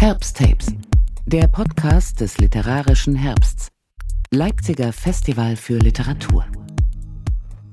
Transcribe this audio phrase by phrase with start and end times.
[0.00, 0.68] Herbsttapes,
[1.26, 3.66] der Podcast des literarischen Herbsts.
[4.30, 6.44] Leipziger Festival für Literatur.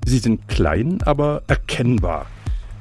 [0.08, 2.26] Sie sind klein, aber erkennbar.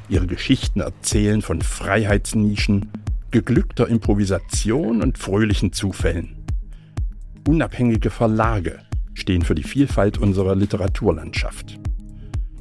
[0.09, 2.91] Ihre Geschichten erzählen von Freiheitsnischen,
[3.33, 6.47] geglückter Improvisation und fröhlichen Zufällen.
[7.47, 8.79] Unabhängige Verlage
[9.13, 11.79] stehen für die Vielfalt unserer Literaturlandschaft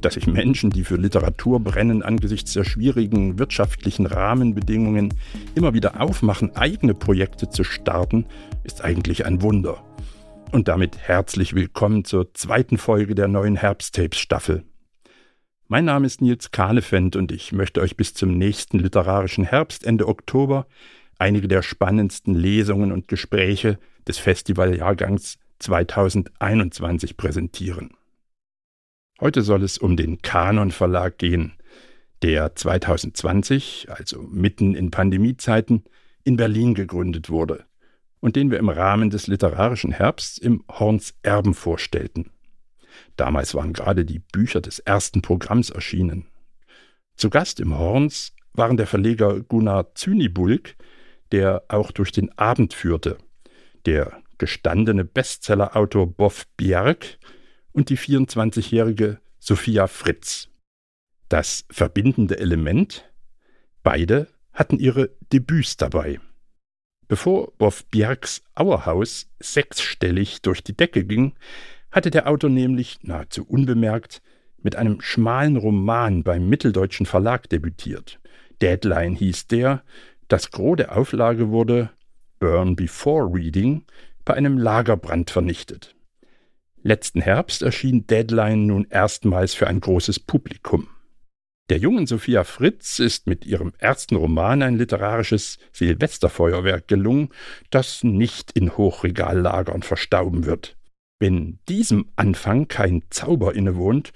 [0.04, 5.14] dass sich Menschen, die für Literatur brennen, angesichts der schwierigen wirtschaftlichen Rahmenbedingungen
[5.54, 8.26] immer wieder aufmachen, eigene Projekte zu starten,
[8.64, 9.82] ist eigentlich ein Wunder.
[10.52, 14.64] Und damit herzlich willkommen zur zweiten Folge der neuen Herbsttapes-Staffel.
[15.68, 20.06] Mein Name ist Nils Kahlefeld und ich möchte euch bis zum nächsten literarischen Herbst Ende
[20.06, 20.66] Oktober
[21.18, 27.90] einige der spannendsten Lesungen und Gespräche des Festivaljahrgangs 2021 präsentieren.
[29.20, 31.52] Heute soll es um den Kanon Verlag gehen,
[32.22, 35.84] der 2020, also mitten in Pandemiezeiten,
[36.24, 37.64] in Berlin gegründet wurde
[38.18, 42.30] und den wir im Rahmen des literarischen Herbsts im Horns Erben vorstellten.
[43.16, 46.26] Damals waren gerade die Bücher des ersten Programms erschienen.
[47.16, 50.74] Zu Gast im Horns waren der Verleger Gunnar Zünibulk,
[51.30, 53.18] der auch durch den Abend führte,
[53.86, 57.18] der gestandene Bestsellerautor Boff Bjerg
[57.74, 60.48] und die 24-jährige Sophia Fritz.
[61.28, 63.04] Das verbindende Element?
[63.82, 66.20] Beide hatten ihre Debüts dabei.
[67.08, 71.34] Bevor Boff Bjergs Auerhaus sechsstellig durch die Decke ging,
[71.90, 74.22] hatte der Autor nämlich nahezu unbemerkt
[74.62, 78.20] mit einem schmalen Roman beim Mitteldeutschen Verlag debütiert.
[78.62, 79.82] Deadline hieß der,
[80.28, 81.90] das Gros der Auflage wurde
[82.38, 83.84] Burn Before Reading
[84.24, 85.93] bei einem Lagerbrand vernichtet.
[86.86, 90.88] Letzten Herbst erschien Deadline nun erstmals für ein großes Publikum.
[91.70, 97.30] Der jungen Sophia Fritz ist mit ihrem ersten Roman ein literarisches Silvesterfeuerwerk gelungen,
[97.70, 100.76] das nicht in Hochregallagern verstauben wird.
[101.18, 104.12] Wenn diesem Anfang kein Zauber innewohnt,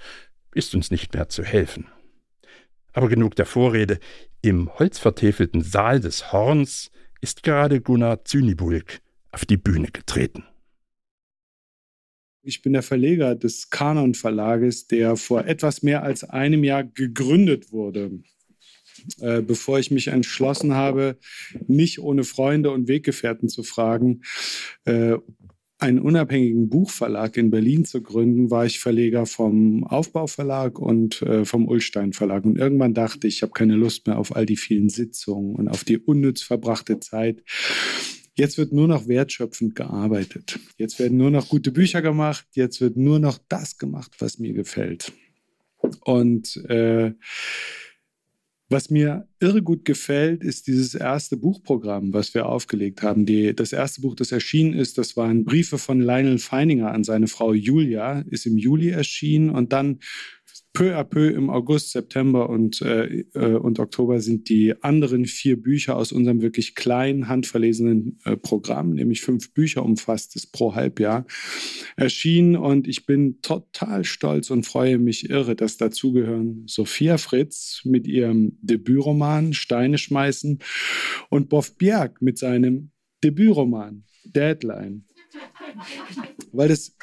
[0.53, 1.87] ist uns nicht mehr zu helfen.
[2.93, 3.99] Aber genug der Vorrede.
[4.43, 8.99] Im holzvertäfelten Saal des Horns ist gerade Gunnar Zünibulk
[9.31, 10.45] auf die Bühne getreten.
[12.41, 17.71] Ich bin der Verleger des Kanon Verlages, der vor etwas mehr als einem Jahr gegründet
[17.71, 18.11] wurde.
[19.19, 21.17] Äh, bevor ich mich entschlossen habe,
[21.67, 24.21] mich ohne Freunde und Weggefährten zu fragen,
[24.85, 25.15] äh,
[25.79, 31.67] einen unabhängigen Buchverlag in Berlin zu gründen, war ich Verleger vom Aufbauverlag und äh, vom
[31.69, 32.43] Ullstein Verlag.
[32.43, 35.69] Und irgendwann dachte ich, ich habe keine Lust mehr auf all die vielen Sitzungen und
[35.69, 37.43] auf die unnütz verbrachte Zeit.
[38.39, 40.59] Jetzt wird nur noch wertschöpfend gearbeitet.
[40.77, 42.47] Jetzt werden nur noch gute Bücher gemacht.
[42.53, 45.11] Jetzt wird nur noch das gemacht, was mir gefällt.
[46.05, 47.11] Und äh,
[48.69, 53.25] was mir irre gut gefällt, ist dieses erste Buchprogramm, was wir aufgelegt haben.
[53.25, 57.27] Die, das erste Buch, das erschienen ist, das waren Briefe von Lionel Feininger an seine
[57.27, 59.99] Frau Julia, ist im Juli erschienen und dann
[60.79, 65.61] peu à peu im August, September und, äh, äh, und Oktober sind die anderen vier
[65.61, 71.25] Bücher aus unserem wirklich kleinen, handverlesenen äh, Programm, nämlich fünf Bücher umfasst es pro Halbjahr,
[71.97, 72.55] erschienen.
[72.55, 78.57] Und ich bin total stolz und freue mich irre, dass dazugehören Sophia Fritz mit ihrem
[78.61, 80.59] Debütroman Steine schmeißen
[81.29, 82.91] und Boff Bjerg mit seinem
[83.21, 85.03] Debütroman Deadline.
[86.53, 86.95] Weil das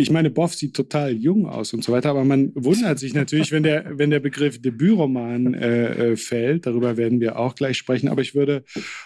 [0.00, 3.52] ich meine, Boff sieht total jung aus und so weiter, aber man wundert sich natürlich,
[3.52, 6.66] wenn der, wenn der Begriff Debütroman äh, äh, fällt.
[6.66, 8.08] Darüber werden wir auch gleich sprechen.
[8.08, 8.64] Aber ich würde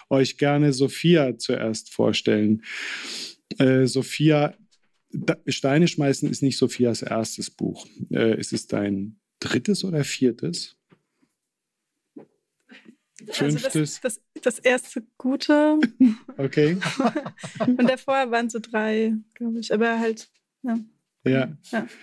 [0.09, 2.63] euch gerne Sophia zuerst vorstellen.
[3.57, 4.55] Äh, Sophia,
[5.47, 7.85] Steine schmeißen ist nicht Sophias erstes Buch.
[8.11, 10.77] Äh, ist es dein drittes oder viertes?
[13.31, 13.65] Fünftes?
[13.65, 15.79] Also das, das, das, erste gute.
[16.37, 16.77] okay.
[17.59, 19.73] Und davor waren so drei, glaube ich.
[19.73, 20.29] Aber halt
[20.65, 20.79] ja.
[21.25, 21.57] Ja.
[21.71, 21.87] ja.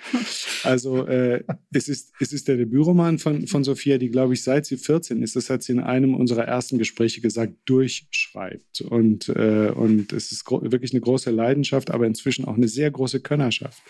[0.65, 1.43] Also äh,
[1.73, 5.21] es, ist, es ist der Debütroman von, von Sophia, die, glaube ich, seit sie 14
[5.21, 8.81] ist, das hat sie in einem unserer ersten Gespräche gesagt, durchschreibt.
[8.83, 13.21] Und, äh, und es ist wirklich eine große Leidenschaft, aber inzwischen auch eine sehr große
[13.21, 13.83] Könnerschaft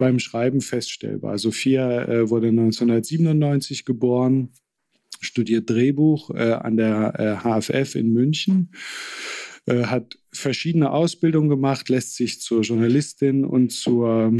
[0.00, 1.38] beim Schreiben feststellbar.
[1.38, 4.50] Sophia äh, wurde 1997 geboren,
[5.20, 8.70] studiert Drehbuch äh, an der HFF äh, in München
[9.66, 14.32] äh, hat verschiedene Ausbildungen gemacht, lässt sich zur Journalistin und zur,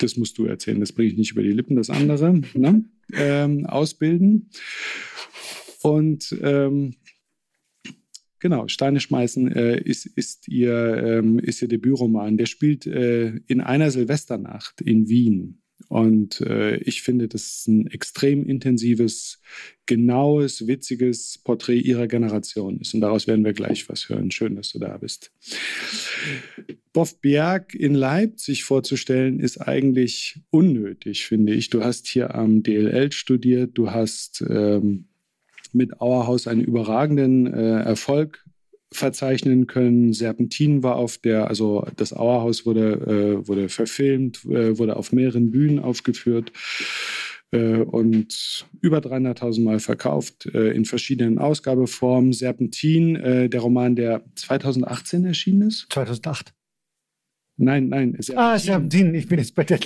[0.00, 2.84] das musst du erzählen, das bringe ich nicht über die Lippen, das andere, ne?
[3.12, 4.50] ähm, ausbilden.
[5.82, 6.94] Und ähm,
[8.38, 12.36] Genau, Steine schmeißen äh, ist, ist, ihr, ähm, ist ihr Debütroman.
[12.36, 15.62] Der spielt äh, in einer Silvesternacht in Wien.
[15.88, 19.40] Und äh, ich finde, das ist ein extrem intensives,
[19.86, 22.94] genaues, witziges Porträt ihrer Generation ist.
[22.94, 24.30] Und daraus werden wir gleich was hören.
[24.30, 25.30] Schön, dass du da bist.
[26.92, 31.70] Boff Bjerg in Leipzig vorzustellen, ist eigentlich unnötig, finde ich.
[31.70, 35.06] Du hast hier am DLL studiert, du hast ähm,
[35.72, 38.45] mit Auerhaus einen überragenden äh, Erfolg
[38.92, 40.12] verzeichnen können.
[40.12, 45.50] Serpentin war auf der, also das Auerhaus wurde, äh, wurde verfilmt, äh, wurde auf mehreren
[45.50, 46.52] Bühnen aufgeführt
[47.50, 52.32] äh, und über 300.000 Mal verkauft äh, in verschiedenen Ausgabeformen.
[52.32, 55.86] Serpentin, äh, der Roman, der 2018 erschienen ist.
[55.90, 56.52] 2008.
[57.58, 58.16] Nein, nein.
[58.18, 58.38] Serpentin.
[58.38, 59.14] Ah, Serpentin.
[59.14, 59.78] Ich bin jetzt bei der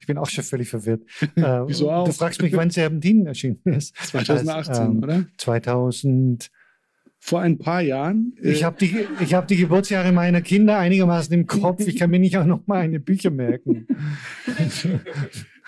[0.00, 1.02] Ich bin auch schon völlig verwirrt.
[1.66, 2.06] Wieso auch?
[2.06, 3.96] Du fragst mich, wann Serpentin erschienen ist.
[3.96, 5.26] 2018, das, ähm, oder?
[5.38, 6.50] 2000
[7.18, 8.34] vor ein paar Jahren.
[8.42, 11.86] Äh ich habe die, hab die Geburtsjahre meiner Kinder einigermaßen im Kopf.
[11.86, 13.86] Ich kann mir nicht auch noch mal eine Bücher merken.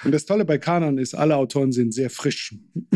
[0.03, 2.55] Und das Tolle bei Kanon ist, alle Autoren sind sehr frisch.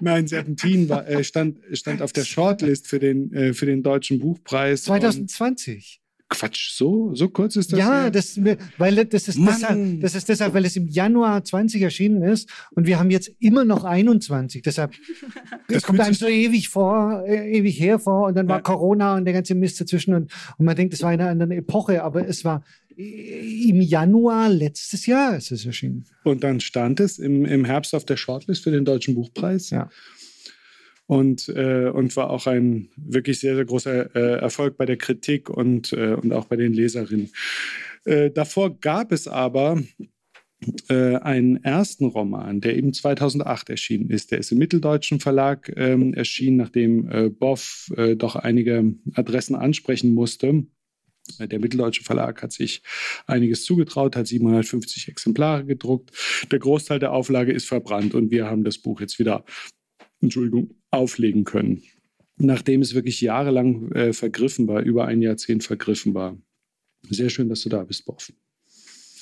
[0.00, 4.18] Nein, Serpentin war, äh, stand, stand auf der Shortlist für den, äh, für den Deutschen
[4.18, 4.84] Buchpreis.
[4.84, 6.01] 2020.
[6.32, 7.78] Quatsch, so, so kurz ist das?
[7.78, 8.40] Ja, das,
[8.78, 12.86] weil das ist, deshalb, das ist deshalb, weil es im Januar 20 erschienen ist und
[12.86, 14.62] wir haben jetzt immer noch 21.
[14.62, 14.92] Deshalb
[15.68, 19.24] das kommt einem so ewig vor, äh, ewig her vor und dann war Corona und
[19.24, 22.44] der ganze Mist dazwischen und, und man denkt, es war eine andere Epoche, aber es
[22.44, 22.64] war
[22.96, 26.04] im Januar letztes Jahr ist es erschienen.
[26.24, 29.70] Und dann stand es im, im Herbst auf der Shortlist für den Deutschen Buchpreis.
[29.70, 29.88] Ja
[31.06, 35.50] und, äh, und war auch ein wirklich sehr, sehr großer äh, Erfolg bei der Kritik
[35.50, 37.30] und, äh, und auch bei den Leserinnen.
[38.04, 39.82] Äh, davor gab es aber
[40.88, 44.30] äh, einen ersten Roman, der eben 2008 erschienen ist.
[44.30, 50.64] Der ist im Mitteldeutschen Verlag ähm, erschienen, nachdem äh, Boff doch einige Adressen ansprechen musste.
[51.38, 52.82] Der Mitteldeutsche Verlag hat sich
[53.26, 56.10] einiges zugetraut, hat 750 Exemplare gedruckt.
[56.50, 59.44] Der Großteil der Auflage ist verbrannt und wir haben das Buch jetzt wieder
[60.20, 61.82] Entschuldigung, auflegen können.
[62.36, 66.36] Nachdem es wirklich jahrelang äh, vergriffen war, über ein Jahrzehnt vergriffen war.
[67.08, 68.32] Sehr schön, dass du da bist, Boff.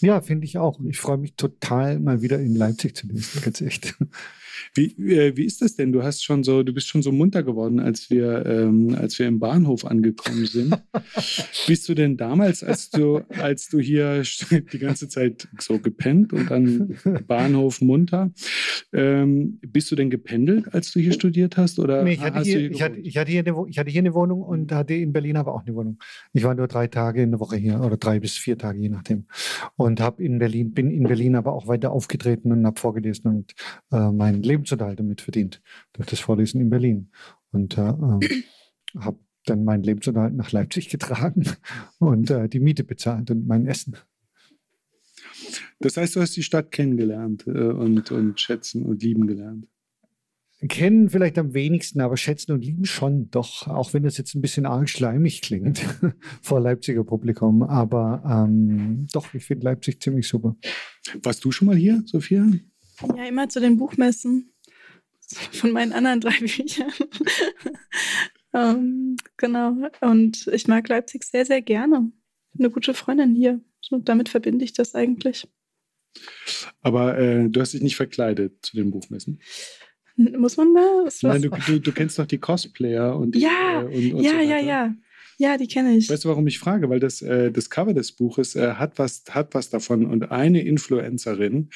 [0.00, 0.81] Ja, finde ich auch.
[0.84, 3.94] Ich freue mich total, mal wieder in Leipzig zu lesen, ganz echt.
[4.75, 5.93] Wie, äh, wie ist das denn?
[5.93, 9.27] Du hast schon so, du bist schon so munter geworden, als wir, ähm, als wir
[9.27, 10.75] im Bahnhof angekommen sind.
[11.67, 14.23] bist du denn damals, als du, als du hier
[14.73, 16.97] die ganze Zeit so gepennt und dann
[17.27, 18.31] Bahnhof munter,
[18.93, 21.79] ähm, bist du denn gependelt, als du hier studiert hast?
[21.79, 24.01] Oder nee, ich, hatte hier, hier ich, hatte, ich, hatte hier eine, ich hatte hier
[24.01, 25.99] eine Wohnung und hatte in Berlin aber auch eine Wohnung.
[26.33, 28.89] Ich war nur drei Tage in der Woche hier oder drei bis vier Tage, je
[28.89, 29.27] nachdem.
[29.77, 33.53] Und habe in Berlin, bin in Berlin aber auch weiter aufgetreten und habe vorgelesen und
[33.93, 35.62] äh, mein Lebensunterhalt damit verdient,
[35.93, 37.11] durch das Vorlesen in Berlin.
[37.52, 38.43] Und äh, äh,
[38.99, 41.44] habe dann meinen Lebensunterhalt nach Leipzig getragen
[41.99, 43.97] und äh, die Miete bezahlt und mein Essen.
[45.81, 49.67] Das heißt, du hast die Stadt kennengelernt äh, und, und schätzen und lieben gelernt.
[50.69, 54.43] Kennen vielleicht am wenigsten, aber schätzen und lieben schon, doch, auch wenn das jetzt ein
[54.43, 55.81] bisschen arg schleimig klingt
[56.43, 57.62] vor Leipziger Publikum.
[57.62, 60.56] Aber ähm, doch, ich finde Leipzig ziemlich super.
[61.23, 62.47] Warst du schon mal hier, Sophia?
[63.17, 64.52] Ja, immer zu den Buchmessen
[65.52, 66.93] von meinen anderen drei Büchern.
[68.55, 69.76] ähm, genau.
[70.00, 72.11] Und ich mag Leipzig sehr, sehr gerne.
[72.58, 73.61] Eine gute Freundin hier.
[73.81, 75.49] So, damit verbinde ich das eigentlich.
[76.83, 79.40] Aber äh, du hast dich nicht verkleidet zu den Buchmessen?
[80.16, 81.09] Muss man da?
[81.23, 84.33] Nein, du, du, du, kennst doch die Cosplayer und die, ja, äh, und, und ja,
[84.33, 84.95] so ja, ja.
[85.40, 86.11] Ja, die kenne ich.
[86.11, 86.90] Weißt du, warum ich frage?
[86.90, 90.04] Weil das, äh, das Cover des Buches äh, hat, was, hat was davon.
[90.04, 91.70] Und eine Influencerin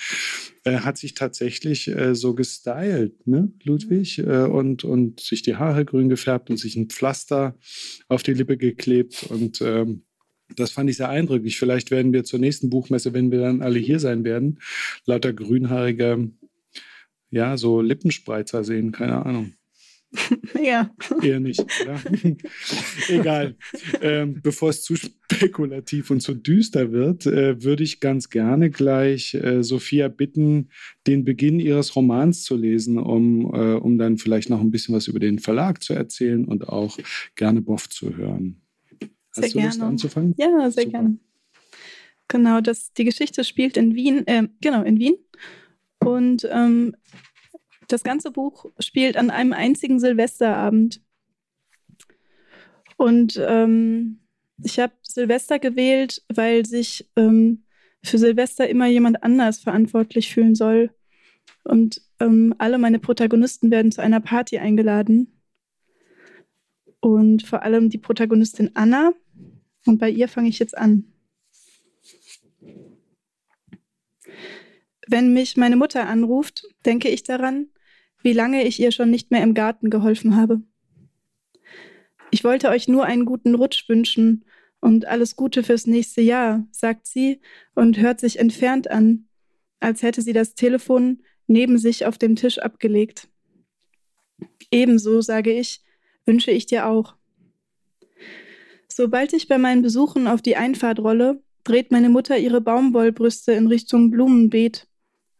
[0.64, 4.18] äh, hat sich tatsächlich äh, so gestylt, ne, Ludwig?
[4.18, 7.56] Äh, und, und sich die Haare grün gefärbt und sich ein Pflaster
[8.08, 9.28] auf die Lippe geklebt.
[9.30, 10.04] Und ähm,
[10.56, 11.58] das fand ich sehr eindrücklich.
[11.58, 14.60] Vielleicht werden wir zur nächsten Buchmesse, wenn wir dann alle hier sein werden,
[15.06, 16.30] lauter grünhaarige,
[17.30, 19.54] ja, so Lippenspreizer sehen, keine Ahnung.
[20.62, 20.90] Ja.
[21.22, 21.64] Eher nicht.
[21.84, 22.00] Ja.
[23.08, 23.56] Egal.
[24.00, 29.34] Ähm, bevor es zu spekulativ und zu düster wird, äh, würde ich ganz gerne gleich
[29.34, 30.70] äh, Sophia bitten,
[31.06, 35.08] den Beginn ihres Romans zu lesen, um, äh, um dann vielleicht noch ein bisschen was
[35.08, 36.98] über den Verlag zu erzählen und auch
[37.34, 38.62] gerne Boff zu hören.
[39.36, 39.90] Hast sehr du Lust gerne.
[39.90, 40.34] anzufangen?
[40.38, 40.90] Ja, sehr Super.
[40.90, 41.18] gerne.
[42.28, 45.14] Genau, das, die Geschichte spielt in Wien, äh, genau, in Wien.
[45.98, 46.94] Und ähm,
[47.88, 51.00] das ganze Buch spielt an einem einzigen Silvesterabend.
[52.96, 54.20] Und ähm,
[54.62, 57.64] ich habe Silvester gewählt, weil sich ähm,
[58.02, 60.90] für Silvester immer jemand anders verantwortlich fühlen soll.
[61.64, 65.40] Und ähm, alle meine Protagonisten werden zu einer Party eingeladen.
[67.00, 69.12] Und vor allem die Protagonistin Anna.
[69.86, 71.04] Und bei ihr fange ich jetzt an.
[75.06, 77.68] Wenn mich meine Mutter anruft, denke ich daran,
[78.24, 80.62] wie lange ich ihr schon nicht mehr im Garten geholfen habe.
[82.30, 84.44] Ich wollte euch nur einen guten Rutsch wünschen
[84.80, 87.40] und alles Gute fürs nächste Jahr, sagt sie
[87.74, 89.28] und hört sich entfernt an,
[89.78, 93.28] als hätte sie das Telefon neben sich auf dem Tisch abgelegt.
[94.70, 95.82] Ebenso, sage ich,
[96.24, 97.14] wünsche ich dir auch.
[98.88, 103.66] Sobald ich bei meinen Besuchen auf die Einfahrt rolle, dreht meine Mutter ihre Baumwollbrüste in
[103.66, 104.88] Richtung Blumenbeet.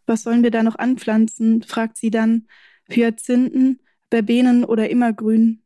[0.07, 1.63] Was sollen wir da noch anpflanzen?
[1.63, 2.47] fragt sie dann.
[2.89, 5.63] Hyazinthen, Verbenen oder Immergrün.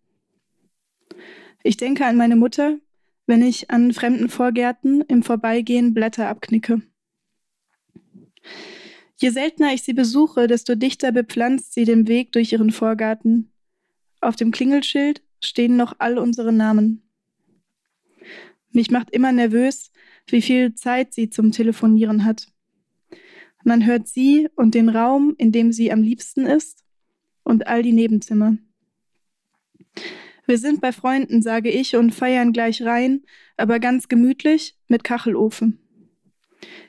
[1.63, 2.79] Ich denke an meine Mutter,
[3.27, 6.81] wenn ich an fremden Vorgärten im Vorbeigehen Blätter abknicke.
[9.17, 13.51] Je seltener ich sie besuche, desto dichter bepflanzt sie den Weg durch ihren Vorgarten.
[14.21, 17.03] Auf dem Klingelschild stehen noch all unsere Namen.
[18.71, 19.91] Mich macht immer nervös,
[20.27, 22.49] wie viel Zeit sie zum Telefonieren hat.
[23.65, 26.85] Man hört sie und den Raum, in dem sie am liebsten ist,
[27.49, 28.59] und all die Nebenzimmer.
[30.47, 33.23] Wir sind bei Freunden, sage ich, und feiern gleich rein,
[33.57, 35.79] aber ganz gemütlich mit Kachelofen.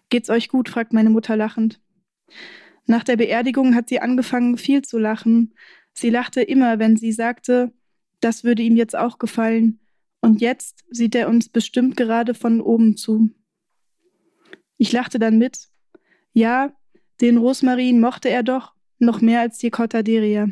[0.10, 0.70] Geht's euch gut?
[0.70, 1.82] fragt meine Mutter lachend.
[2.86, 5.54] Nach der Beerdigung hat sie angefangen, viel zu lachen.
[5.94, 7.72] Sie lachte immer, wenn sie sagte,
[8.20, 9.80] das würde ihm jetzt auch gefallen.
[10.22, 13.30] Und jetzt sieht er uns bestimmt gerade von oben zu.
[14.78, 15.70] Ich lachte dann mit.
[16.34, 16.74] Ja,
[17.22, 20.50] den Rosmarin mochte er doch noch mehr als die Cortaderia.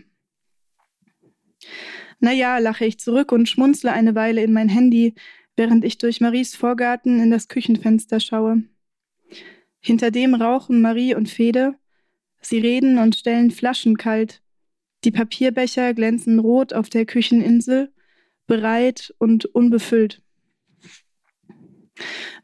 [2.20, 5.14] Na ja, lache ich zurück und schmunzle eine Weile in mein Handy,
[5.56, 8.64] während ich durch Maries Vorgarten in das Küchenfenster schaue.
[9.80, 11.76] Hinter dem rauchen Marie und Fede.
[12.42, 14.42] Sie reden und stellen Flaschen kalt.
[15.04, 17.94] Die Papierbecher glänzen rot auf der Kücheninsel,
[18.48, 20.22] bereit und unbefüllt.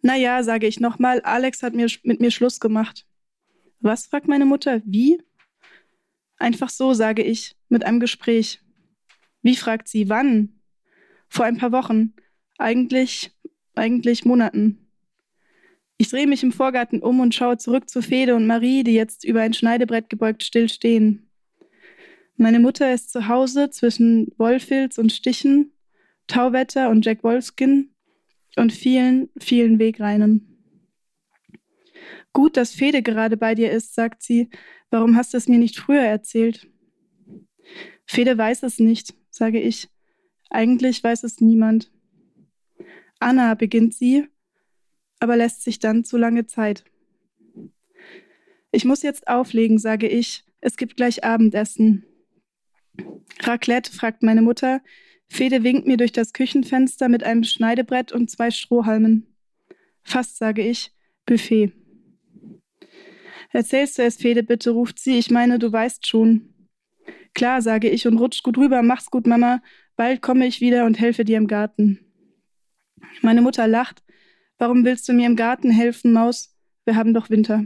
[0.02, 3.06] Naja, sage ich nochmal, Alex hat mir, mit mir Schluss gemacht.
[3.80, 4.08] Was?
[4.08, 4.82] fragt meine Mutter.
[4.86, 5.22] Wie?
[6.38, 8.60] Einfach so, sage ich, mit einem Gespräch.
[9.42, 10.60] Wie fragt sie, wann?
[11.28, 12.14] Vor ein paar Wochen.
[12.58, 13.32] Eigentlich,
[13.76, 14.84] eigentlich Monaten.
[15.98, 19.24] Ich drehe mich im Vorgarten um und schaue zurück zu Fede und Marie, die jetzt
[19.24, 21.30] über ein Schneidebrett gebeugt still stehen.
[22.36, 25.72] Meine Mutter ist zu Hause zwischen Wollfilz und Stichen,
[26.28, 27.92] Tauwetter und Jack Wolfskin
[28.56, 30.53] und vielen, vielen Wegreinen.
[32.34, 34.50] Gut, dass Fede gerade bei dir ist, sagt sie.
[34.90, 36.68] Warum hast du es mir nicht früher erzählt?
[38.06, 39.90] Fede weiß es nicht, sage ich.
[40.50, 41.92] Eigentlich weiß es niemand.
[43.20, 44.28] Anna, beginnt sie
[45.24, 46.84] aber lässt sich dann zu lange Zeit.
[48.74, 50.44] Ich muss jetzt auflegen, sage ich.
[50.60, 52.04] Es gibt gleich Abendessen.
[53.40, 54.82] Raclette, fragt meine Mutter.
[55.30, 59.34] Fede winkt mir durch das Küchenfenster mit einem Schneidebrett und zwei Strohhalmen.
[60.04, 60.92] Fast, sage ich.
[61.26, 61.72] Buffet.
[63.54, 65.18] Erzählst du es, Fede, bitte, ruft sie.
[65.18, 66.54] Ich meine, du weißt schon.
[67.34, 68.82] Klar, sage ich und rutsch gut rüber.
[68.82, 69.62] Mach's gut, Mama.
[69.96, 72.00] Bald komme ich wieder und helfe dir im Garten.
[73.22, 74.04] Meine Mutter lacht,
[74.58, 76.56] Warum willst du mir im Garten helfen, Maus?
[76.86, 77.66] Wir haben doch Winter.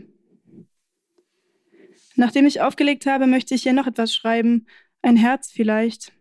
[2.15, 4.65] Nachdem ich aufgelegt habe, möchte ich hier noch etwas schreiben.
[5.01, 6.13] Ein Herz vielleicht.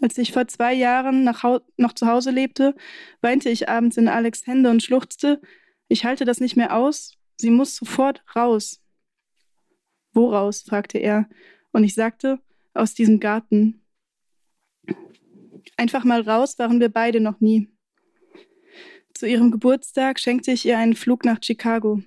[0.00, 2.76] Als ich vor zwei Jahren noch zu Hause lebte,
[3.20, 5.40] weinte ich abends in Alex Hände und schluchzte,
[5.88, 8.82] ich halte das nicht mehr aus, sie muss sofort raus.
[10.12, 10.62] Wo raus?
[10.62, 11.28] fragte er,
[11.72, 12.40] und ich sagte,
[12.74, 13.82] aus diesem Garten.
[15.76, 17.68] Einfach mal raus waren wir beide noch nie.
[19.14, 22.02] Zu ihrem Geburtstag schenkte ich ihr einen Flug nach Chicago.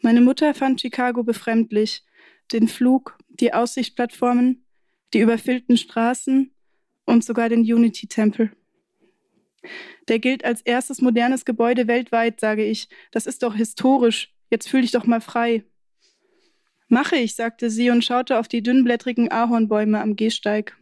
[0.00, 2.04] Meine Mutter fand Chicago befremdlich,
[2.52, 4.64] den Flug, die Aussichtsplattformen,
[5.12, 6.54] die überfüllten Straßen
[7.04, 8.52] und sogar den Unity-Tempel.
[10.08, 12.88] Der gilt als erstes modernes Gebäude weltweit, sage ich.
[13.10, 14.34] Das ist doch historisch.
[14.50, 15.64] Jetzt fühl dich doch mal frei.
[16.88, 20.76] Mache ich, sagte sie und schaute auf die dünnblättrigen Ahornbäume am Gehsteig.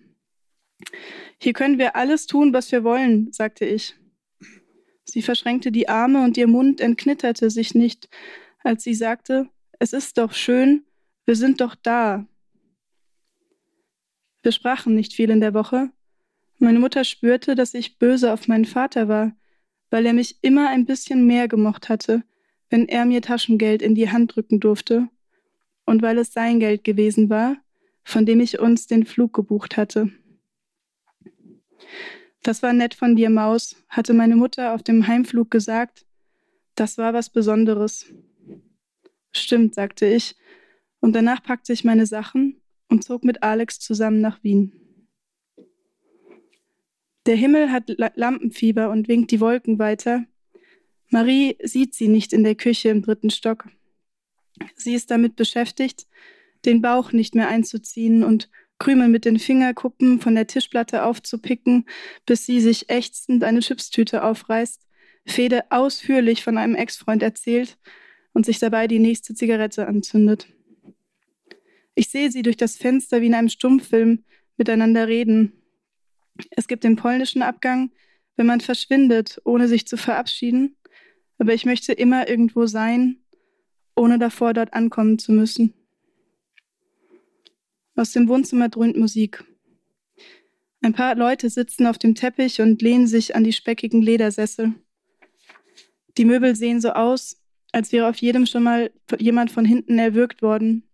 [1.40, 3.94] Hier können wir alles tun, was wir wollen, sagte ich.
[5.04, 8.08] Sie verschränkte die Arme und ihr Mund entknitterte sich nicht,
[8.62, 10.84] als sie sagte, es ist doch schön,
[11.24, 12.26] wir sind doch da.
[14.42, 15.90] Wir sprachen nicht viel in der Woche.
[16.58, 19.36] Meine Mutter spürte, dass ich böse auf meinen Vater war,
[19.90, 22.24] weil er mich immer ein bisschen mehr gemocht hatte,
[22.68, 25.08] wenn er mir Taschengeld in die Hand drücken durfte,
[25.86, 27.56] und weil es sein Geld gewesen war,
[28.04, 30.10] von dem ich uns den Flug gebucht hatte.
[32.42, 36.06] Das war nett von dir, Maus, hatte meine Mutter auf dem Heimflug gesagt.
[36.74, 38.12] Das war was Besonderes.
[39.32, 40.36] Stimmt, sagte ich,
[41.00, 44.87] und danach packte ich meine Sachen und zog mit Alex zusammen nach Wien.
[47.28, 50.24] Der Himmel hat Lampenfieber und winkt die Wolken weiter.
[51.10, 53.68] Marie sieht sie nicht in der Küche im dritten Stock.
[54.76, 56.06] Sie ist damit beschäftigt,
[56.64, 61.84] den Bauch nicht mehr einzuziehen und Krümel mit den Fingerkuppen von der Tischplatte aufzupicken,
[62.24, 64.86] bis sie sich ächzend eine Chipstüte aufreißt,
[65.26, 67.76] Fede ausführlich von einem Ex-Freund erzählt
[68.32, 70.48] und sich dabei die nächste Zigarette anzündet.
[71.94, 74.24] Ich sehe sie durch das Fenster wie in einem Stummfilm
[74.56, 75.57] miteinander reden.
[76.50, 77.90] Es gibt den polnischen Abgang,
[78.36, 80.76] wenn man verschwindet, ohne sich zu verabschieden,
[81.38, 83.24] aber ich möchte immer irgendwo sein,
[83.96, 85.74] ohne davor dort ankommen zu müssen.
[87.96, 89.44] Aus dem Wohnzimmer dröhnt Musik.
[90.80, 94.74] Ein paar Leute sitzen auf dem Teppich und lehnen sich an die speckigen Ledersessel.
[96.16, 97.42] Die Möbel sehen so aus,
[97.72, 100.88] als wäre auf jedem schon mal jemand von hinten erwürgt worden,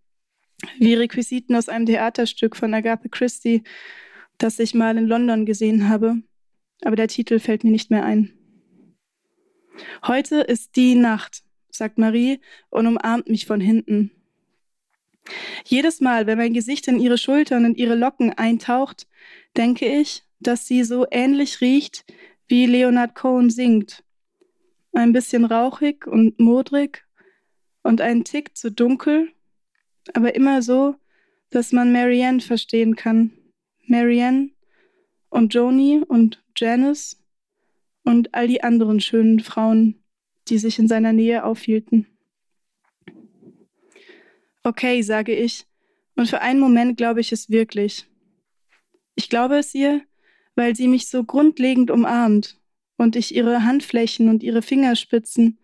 [0.78, 3.62] wie Requisiten aus einem Theaterstück von Agatha Christie,
[4.38, 6.16] das ich mal in London gesehen habe,
[6.82, 8.32] aber der Titel fällt mir nicht mehr ein.
[10.06, 14.10] Heute ist die Nacht, sagt Marie und umarmt mich von hinten.
[15.64, 19.06] Jedes Mal, wenn mein Gesicht in ihre Schultern und ihre Locken eintaucht,
[19.56, 22.04] denke ich, dass sie so ähnlich riecht,
[22.46, 24.04] wie Leonard Cohen singt.
[24.92, 27.04] Ein bisschen rauchig und modrig
[27.82, 29.32] und ein Tick zu dunkel,
[30.12, 30.96] aber immer so,
[31.50, 33.32] dass man Marianne verstehen kann.
[33.86, 34.50] Marianne
[35.28, 37.22] und Joni und Janice
[38.04, 40.02] und all die anderen schönen Frauen,
[40.48, 42.06] die sich in seiner Nähe aufhielten.
[44.62, 45.66] Okay, sage ich,
[46.16, 48.06] und für einen Moment glaube ich es wirklich.
[49.14, 50.02] Ich glaube es ihr,
[50.54, 52.58] weil sie mich so grundlegend umarmt
[52.96, 55.58] und ich ihre Handflächen und ihre Fingerspitzen,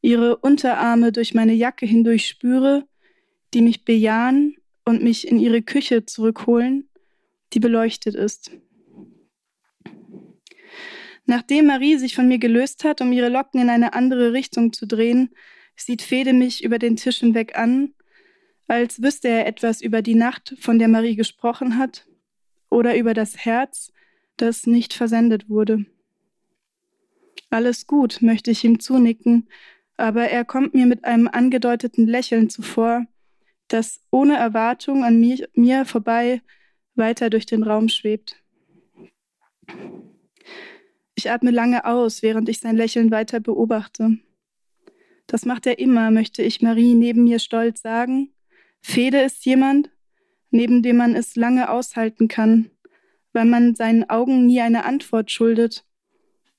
[0.00, 2.86] ihre Unterarme durch meine Jacke hindurch spüre,
[3.54, 6.88] die mich bejahen und mich in ihre Küche zurückholen,
[7.54, 8.50] die beleuchtet ist.
[11.24, 14.86] Nachdem Marie sich von mir gelöst hat, um ihre Locken in eine andere Richtung zu
[14.86, 15.30] drehen,
[15.76, 17.94] sieht Fede mich über den Tisch hinweg an
[18.72, 22.06] als wüsste er etwas über die Nacht, von der Marie gesprochen hat,
[22.70, 23.92] oder über das Herz,
[24.38, 25.84] das nicht versendet wurde.
[27.50, 29.48] Alles gut, möchte ich ihm zunicken,
[29.98, 33.04] aber er kommt mir mit einem angedeuteten Lächeln zuvor,
[33.68, 36.40] das ohne Erwartung an mir, mir vorbei
[36.94, 38.36] weiter durch den Raum schwebt.
[41.14, 44.18] Ich atme lange aus, während ich sein Lächeln weiter beobachte.
[45.26, 48.32] Das macht er immer, möchte ich Marie neben mir stolz sagen,
[48.80, 49.90] Fede ist jemand,
[50.50, 52.70] neben dem man es lange aushalten kann,
[53.32, 55.84] weil man seinen Augen nie eine Antwort schuldet,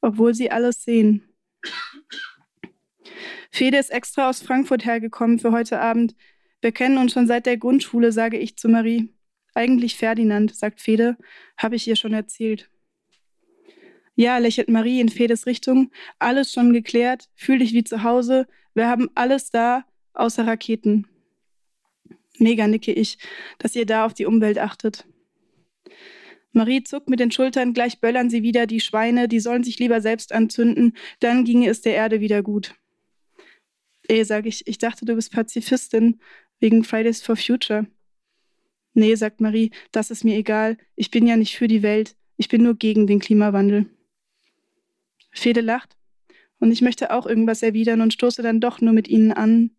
[0.02, 1.24] obwohl sie alles sehen.
[3.52, 6.16] Fede ist extra aus Frankfurt hergekommen für heute Abend.
[6.62, 9.13] Wir kennen uns schon seit der Grundschule, sage ich zu Marie.
[9.54, 11.18] Eigentlich Ferdinand, sagt Fede,
[11.58, 12.70] habe ich ihr schon erzählt.
[14.16, 15.92] Ja, lächelt Marie in Fedes Richtung.
[16.20, 18.48] Alles schon geklärt, fühl dich wie zu Hause.
[18.74, 21.08] Wir haben alles da, außer Raketen.
[22.38, 23.18] Mega nicke ich,
[23.60, 25.06] dass ihr da auf die Umwelt achtet.
[26.52, 30.02] Marie zuckt mit den Schultern, gleich böllern sie wieder die Schweine, die sollen sich lieber
[30.02, 32.76] selbst anzünden, dann ginge es der Erde wieder gut.
[34.08, 36.20] Eh, sag ich, ich dachte, du bist Pazifistin,
[36.60, 37.88] wegen Fridays for Future.
[38.94, 42.48] Nee, sagt Marie, das ist mir egal, ich bin ja nicht für die Welt, ich
[42.48, 43.88] bin nur gegen den Klimawandel.
[45.32, 45.98] Fede lacht,
[46.64, 49.72] und ich möchte auch irgendwas erwidern und stoße dann doch nur mit ihnen an.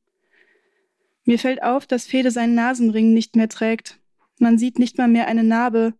[1.24, 3.98] Mir fällt auf, dass Fede seinen Nasenring nicht mehr trägt.
[4.38, 5.94] Man sieht nicht mal mehr eine Narbe.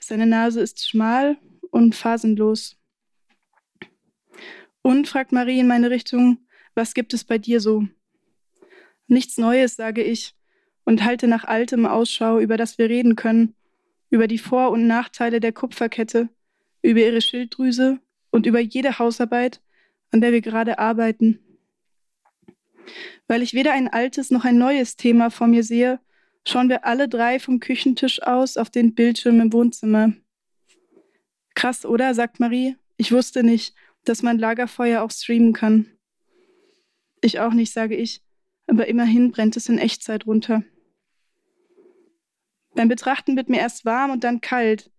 [0.00, 1.38] Seine Nase ist schmal
[1.70, 2.76] und phasenlos.
[4.82, 6.38] Und, fragt Marie in meine Richtung,
[6.74, 7.86] was gibt es bei dir so?
[9.06, 10.34] Nichts Neues, sage ich,
[10.84, 13.54] und halte nach altem Ausschau, über das wir reden können,
[14.10, 16.28] über die Vor- und Nachteile der Kupferkette,
[16.82, 17.98] über ihre Schilddrüse
[18.30, 19.60] und über jede Hausarbeit,
[20.10, 21.40] an der wir gerade arbeiten
[23.26, 26.00] weil ich weder ein altes noch ein neues Thema vor mir sehe,
[26.46, 30.12] schauen wir alle drei vom Küchentisch aus auf den Bildschirm im Wohnzimmer.
[31.54, 32.14] Krass, oder?
[32.14, 32.76] sagt Marie.
[32.96, 35.86] Ich wusste nicht, dass man Lagerfeuer auch streamen kann.
[37.20, 38.22] Ich auch nicht, sage ich,
[38.66, 40.62] aber immerhin brennt es in Echtzeit runter.
[42.74, 44.90] Beim Betrachten wird mir erst warm und dann kalt.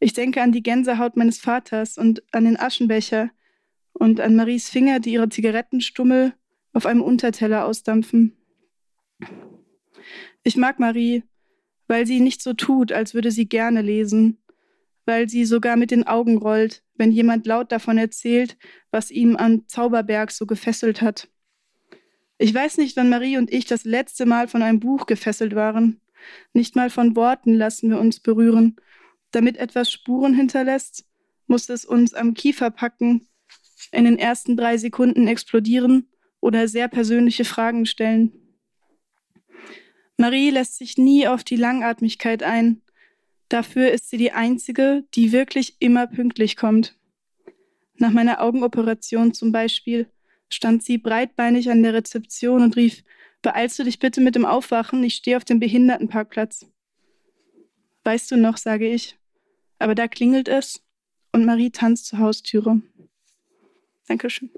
[0.00, 3.30] Ich denke an die Gänsehaut meines Vaters und an den Aschenbecher
[3.92, 6.34] und an Maries Finger, die ihre Zigarettenstummel
[6.72, 8.36] auf einem Unterteller ausdampfen.
[10.42, 11.22] Ich mag Marie,
[11.86, 14.38] weil sie nicht so tut, als würde sie gerne lesen,
[15.06, 18.58] weil sie sogar mit den Augen rollt, wenn jemand laut davon erzählt,
[18.90, 21.28] was ihm am Zauberberg so gefesselt hat.
[22.38, 26.00] Ich weiß nicht, wann Marie und ich das letzte Mal von einem Buch gefesselt waren.
[26.52, 28.76] Nicht mal von Worten lassen wir uns berühren.
[29.30, 31.04] Damit etwas Spuren hinterlässt,
[31.46, 33.28] muss es uns am Kiefer packen,
[33.92, 36.08] in den ersten drei Sekunden explodieren
[36.40, 38.32] oder sehr persönliche Fragen stellen.
[40.16, 42.82] Marie lässt sich nie auf die Langatmigkeit ein.
[43.48, 46.96] Dafür ist sie die Einzige, die wirklich immer pünktlich kommt.
[47.98, 50.10] Nach meiner Augenoperation zum Beispiel
[50.48, 53.02] stand sie breitbeinig an der Rezeption und rief,
[53.46, 56.66] beeilst du dich bitte mit dem Aufwachen, ich stehe auf dem Behindertenparkplatz.
[58.02, 59.16] Weißt du noch, sage ich.
[59.78, 60.82] Aber da klingelt es
[61.30, 62.82] und Marie tanzt zur Haustüre.
[64.08, 64.50] Dankeschön.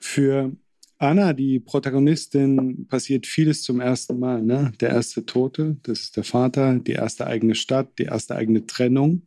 [0.00, 0.50] Für
[0.98, 4.42] Anna, die Protagonistin, passiert vieles zum ersten Mal.
[4.42, 4.72] Ne?
[4.80, 9.22] Der erste Tote, das ist der Vater, die erste eigene Stadt, die erste eigene Trennung.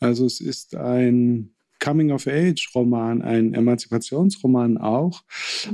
[0.00, 5.24] Also es ist ein Coming-of-Age-Roman, ein Emanzipationsroman auch.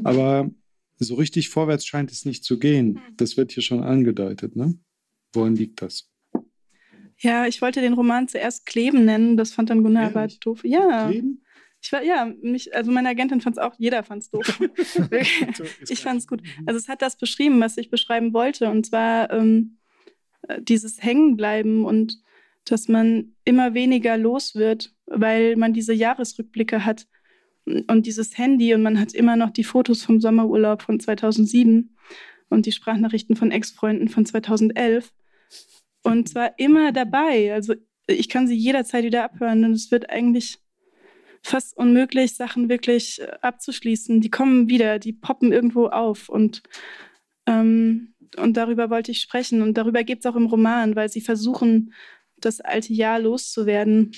[0.03, 0.51] Aber
[0.99, 3.01] so richtig vorwärts scheint es nicht zu gehen.
[3.17, 4.57] Das wird hier schon angedeutet.
[4.57, 4.79] Ne?
[5.33, 6.11] Woran liegt das?
[7.19, 9.37] Ja, ich wollte den Roman zuerst Kleben nennen.
[9.37, 10.63] Das fand dann Gunnar aber doof.
[10.65, 11.09] Ja.
[11.09, 11.45] Kleben?
[11.83, 14.61] Ich war, ja, mich, also meine Agentin fand es auch, jeder fand es doof.
[15.89, 16.43] ich fand es gut.
[16.67, 18.69] Also es hat das beschrieben, was ich beschreiben wollte.
[18.69, 19.79] Und zwar ähm,
[20.49, 22.19] äh, dieses Hängenbleiben und
[22.65, 27.07] dass man immer weniger los wird, weil man diese Jahresrückblicke hat
[27.65, 31.97] und dieses Handy und man hat immer noch die Fotos vom Sommerurlaub von 2007
[32.49, 35.13] und die Sprachnachrichten von Ex-Freunden von 2011.
[36.03, 37.53] Und zwar immer dabei.
[37.53, 37.75] Also
[38.07, 40.59] ich kann sie jederzeit wieder abhören und es wird eigentlich
[41.43, 44.21] fast unmöglich, Sachen wirklich äh, abzuschließen.
[44.21, 46.63] Die kommen wieder, die poppen irgendwo auf und,
[47.47, 49.63] ähm, und darüber wollte ich sprechen.
[49.63, 51.93] Und darüber geht es auch im Roman, weil sie versuchen,
[52.37, 54.13] das alte Jahr loszuwerden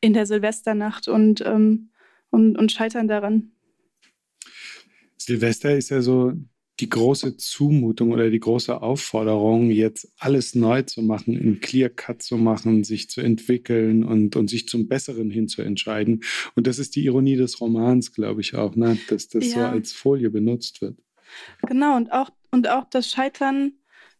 [0.00, 1.90] in der Silvesternacht und, ähm,
[2.30, 3.52] und, und scheitern daran.
[5.16, 6.32] Silvester ist ja so
[6.84, 12.36] die große Zumutung oder die große Aufforderung, jetzt alles neu zu machen, einen Clear-Cut zu
[12.36, 16.22] machen, sich zu entwickeln und, und sich zum Besseren hin zu entscheiden.
[16.54, 18.98] Und das ist die Ironie des Romans, glaube ich auch, ne?
[19.08, 19.52] dass das ja.
[19.52, 20.98] so als Folie benutzt wird.
[21.66, 23.72] Genau, und auch, und auch das Scheitern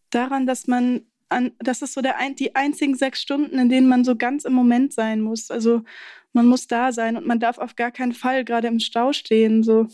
[0.09, 3.87] daran, dass man an, das ist so der ein, die einzigen sechs Stunden, in denen
[3.87, 5.51] man so ganz im Moment sein muss.
[5.51, 5.83] Also
[6.33, 9.61] man muss da sein und man darf auf gar keinen Fall gerade im Stau stehen.
[9.61, 9.87] So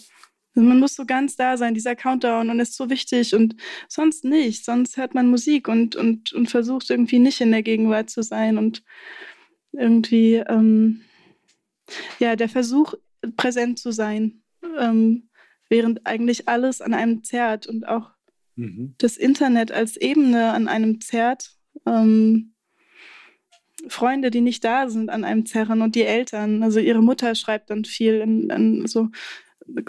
[0.54, 3.56] man muss so ganz da sein, dieser Countdown und ist so wichtig und
[3.88, 4.66] sonst nicht.
[4.66, 8.58] Sonst hört man Musik und, und, und versucht irgendwie nicht in der Gegenwart zu sein
[8.58, 8.84] und
[9.72, 11.02] irgendwie, ähm,
[12.20, 12.94] ja, der Versuch,
[13.38, 14.42] präsent zu sein,
[14.80, 15.30] ähm,
[15.70, 18.10] während eigentlich alles an einem zerrt und auch
[18.56, 18.96] mhm.
[18.98, 21.56] das Internet als Ebene an einem zerrt.
[21.86, 22.54] Ähm,
[23.88, 26.62] Freunde, die nicht da sind, an einem zerren und die Eltern.
[26.62, 29.10] Also ihre Mutter schreibt dann viel in, in so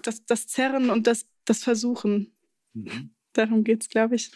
[0.03, 2.33] das, das Zerren und das, das Versuchen.
[2.75, 3.11] Mhm.
[3.33, 4.31] Darum geht es, glaube ich.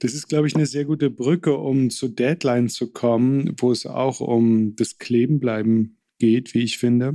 [0.00, 3.86] Das ist, glaube ich, eine sehr gute Brücke, um zu Deadline zu kommen, wo es
[3.86, 7.14] auch um das Klebenbleiben geht, wie ich finde.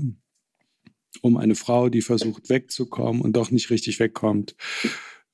[1.21, 4.55] Um eine Frau, die versucht wegzukommen und doch nicht richtig wegkommt.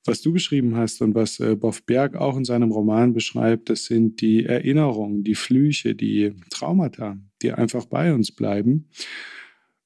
[0.05, 3.85] Was du beschrieben hast und was äh, Boff Berg auch in seinem Roman beschreibt, das
[3.85, 8.89] sind die Erinnerungen, die Flüche, die Traumata, die einfach bei uns bleiben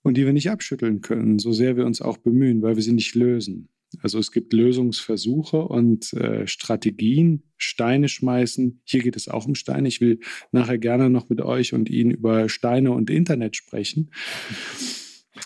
[0.05, 2.93] und die wir nicht abschütteln können, so sehr wir uns auch bemühen, weil wir sie
[2.93, 3.69] nicht lösen.
[4.03, 8.81] Also es gibt Lösungsversuche und äh, Strategien, Steine schmeißen.
[8.83, 9.87] Hier geht es auch um Steine.
[9.87, 10.19] Ich will
[10.51, 14.11] nachher gerne noch mit euch und Ihnen über Steine und Internet sprechen.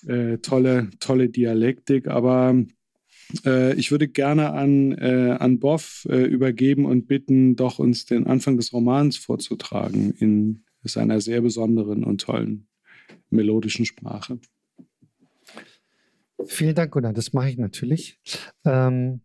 [0.05, 2.61] Äh, tolle, tolle Dialektik, aber
[3.45, 8.27] äh, ich würde gerne an, äh, an Boff äh, übergeben und bitten, doch uns den
[8.27, 12.68] Anfang des Romans vorzutragen in seiner sehr besonderen und tollen
[13.29, 14.39] melodischen Sprache.
[16.45, 17.13] Vielen Dank, Gunnar.
[17.13, 18.19] Das mache ich natürlich.
[18.65, 19.21] Ähm,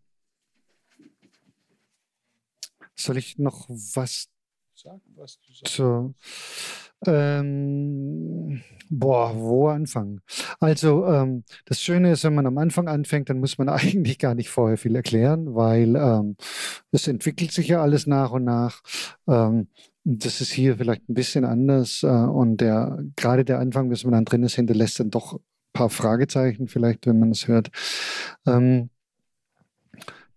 [2.95, 4.29] soll ich noch was
[4.73, 5.75] sagen, was du sagst?
[5.75, 6.15] Zu,
[7.07, 10.21] ähm, boah, wo anfangen?
[10.59, 14.35] Also, ähm, das Schöne ist, wenn man am Anfang anfängt, dann muss man eigentlich gar
[14.35, 16.35] nicht vorher viel erklären, weil ähm,
[16.91, 18.81] es entwickelt sich ja alles nach und nach.
[20.07, 24.13] Das ist hier vielleicht ein bisschen anders äh, und der, gerade der Anfang, bis man
[24.13, 25.39] dann drin ist, hinterlässt dann doch ein
[25.73, 27.71] paar Fragezeichen vielleicht, wenn man es hört.
[28.45, 28.91] Ähm,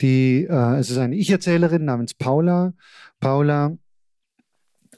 [0.00, 2.72] die, äh, es ist eine Ich-Erzählerin namens Paula.
[3.20, 3.76] Paula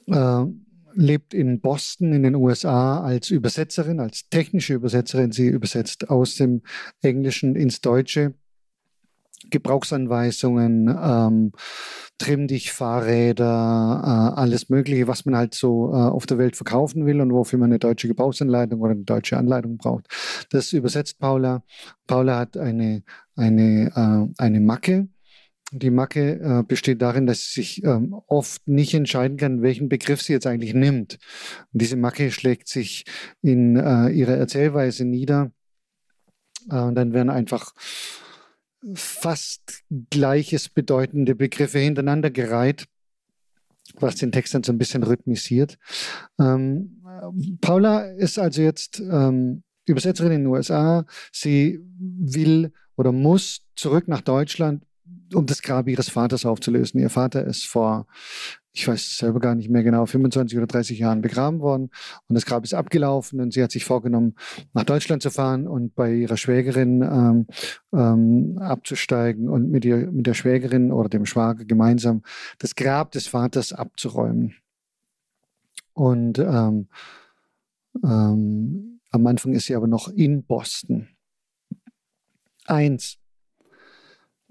[0.07, 0.45] äh,
[0.93, 5.33] lebt in Boston in den USA als Übersetzerin, als technische Übersetzerin.
[5.33, 6.61] Sie übersetzt aus dem
[7.01, 8.35] Englischen ins Deutsche
[9.49, 11.51] Gebrauchsanweisungen, ähm,
[12.17, 17.05] trimm dich Fahrräder, äh, alles Mögliche, was man halt so äh, auf der Welt verkaufen
[17.05, 20.07] will und wofür man eine deutsche Gebrauchsanleitung oder eine deutsche Anleitung braucht.
[20.51, 21.63] Das übersetzt Paula.
[22.07, 23.03] Paula hat eine,
[23.35, 23.91] eine,
[24.37, 25.07] äh, eine Macke
[25.73, 30.21] Die Macke äh, besteht darin, dass sie sich ähm, oft nicht entscheiden kann, welchen Begriff
[30.21, 31.17] sie jetzt eigentlich nimmt.
[31.71, 33.05] Und diese Macke schlägt sich
[33.41, 35.51] in äh, ihrer Erzählweise nieder.
[36.69, 37.73] Äh, und dann werden einfach
[38.95, 42.87] fast gleiches bedeutende Begriffe hintereinander gereiht,
[43.95, 45.77] was den Text dann so ein bisschen rhythmisiert.
[46.39, 47.01] Ähm,
[47.61, 51.05] Paula ist also jetzt ähm, Übersetzerin in den USA.
[51.31, 54.83] Sie will oder muss zurück nach Deutschland,
[55.33, 56.99] um das Grab ihres Vaters aufzulösen.
[56.99, 58.07] Ihr Vater ist vor,
[58.73, 61.89] ich weiß selber gar nicht mehr genau, 25 oder 30 Jahren begraben worden
[62.27, 64.35] und das Grab ist abgelaufen und sie hat sich vorgenommen,
[64.73, 67.47] nach Deutschland zu fahren und bei ihrer Schwägerin ähm,
[67.93, 72.23] ähm, abzusteigen und mit, ihr, mit der Schwägerin oder dem Schwager gemeinsam
[72.59, 74.55] das Grab des Vaters abzuräumen.
[75.93, 76.87] Und ähm,
[78.03, 81.09] ähm am Anfang ist sie aber noch in Boston.
[82.65, 83.20] Eins.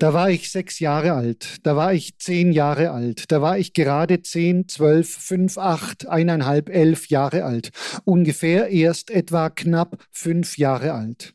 [0.00, 3.74] Da war ich sechs Jahre alt, da war ich zehn Jahre alt, da war ich
[3.74, 7.68] gerade zehn, zwölf, fünf, acht, eineinhalb, elf Jahre alt,
[8.04, 11.34] ungefähr erst etwa knapp fünf Jahre alt.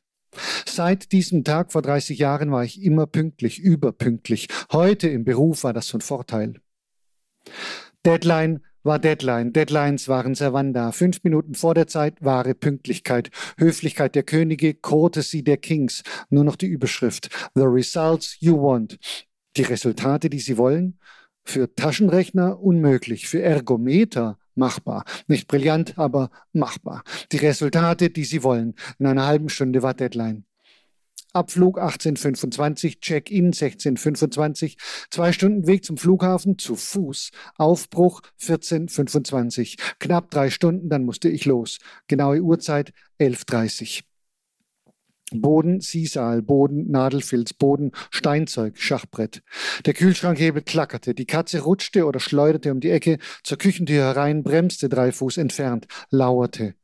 [0.66, 4.48] Seit diesem Tag vor 30 Jahren war ich immer pünktlich, überpünktlich.
[4.72, 6.56] Heute im Beruf war das von Vorteil.
[8.04, 9.52] Deadline war Deadline.
[9.52, 10.92] Deadlines waren Servanda.
[10.92, 13.32] Fünf Minuten vor der Zeit, wahre Pünktlichkeit.
[13.58, 16.04] Höflichkeit der Könige, Courtesy der Kings.
[16.30, 17.30] Nur noch die Überschrift.
[17.56, 19.00] The results you want.
[19.58, 21.00] Die Resultate, die Sie wollen?
[21.44, 23.28] Für Taschenrechner unmöglich.
[23.28, 25.04] Für Ergometer machbar.
[25.28, 27.04] Nicht brillant, aber machbar.
[27.32, 28.76] Die Resultate, die Sie wollen.
[29.00, 30.46] In einer halben Stunde war Deadline.
[31.36, 34.78] Abflug 1825, Check-in 1625,
[35.10, 41.46] zwei Stunden Weg zum Flughafen zu Fuß, Aufbruch 1425, knapp drei Stunden, dann musste ich
[41.46, 41.80] los.
[42.08, 44.04] Genaue Uhrzeit 11.30
[45.32, 49.42] Boden, Sisal, Boden, Nadelfilz, Boden, Steinzeug, Schachbrett.
[49.86, 54.88] Der Kühlschrankhebel klackerte, die Katze rutschte oder schleuderte um die Ecke zur Küchentür herein, bremste
[54.88, 56.76] drei Fuß entfernt, lauerte.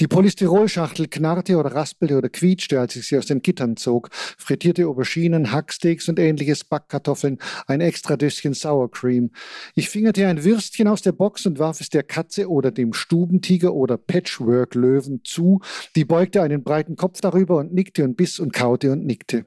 [0.00, 4.10] Die Polystyrolschachtel knarrte oder raspelte oder quietschte, als ich sie aus den Gittern zog.
[4.12, 9.30] Frittierte Auberginen, Hacksteaks und ähnliches Backkartoffeln, ein extra Döschen Sour Cream.
[9.74, 13.74] Ich fingerte ein Würstchen aus der Box und warf es der Katze oder dem Stubentiger
[13.74, 15.60] oder Patchwork-Löwen zu.
[15.96, 19.46] Die beugte einen breiten Kopf darüber und nickte und biss und kaute und nickte.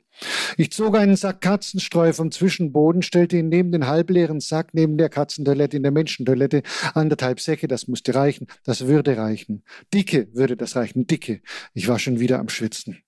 [0.58, 5.10] Ich zog einen Sack Katzenstreu vom Zwischenboden, stellte ihn neben den halbleeren Sack neben der
[5.10, 6.64] Katzentoilette in der Menschentoilette.
[6.94, 9.64] Anderthalb Säcke, das musste reichen, das würde reichen.
[9.94, 11.42] Dicke würde das reichen, dicke.
[11.74, 13.04] Ich war schon wieder am Schwitzen.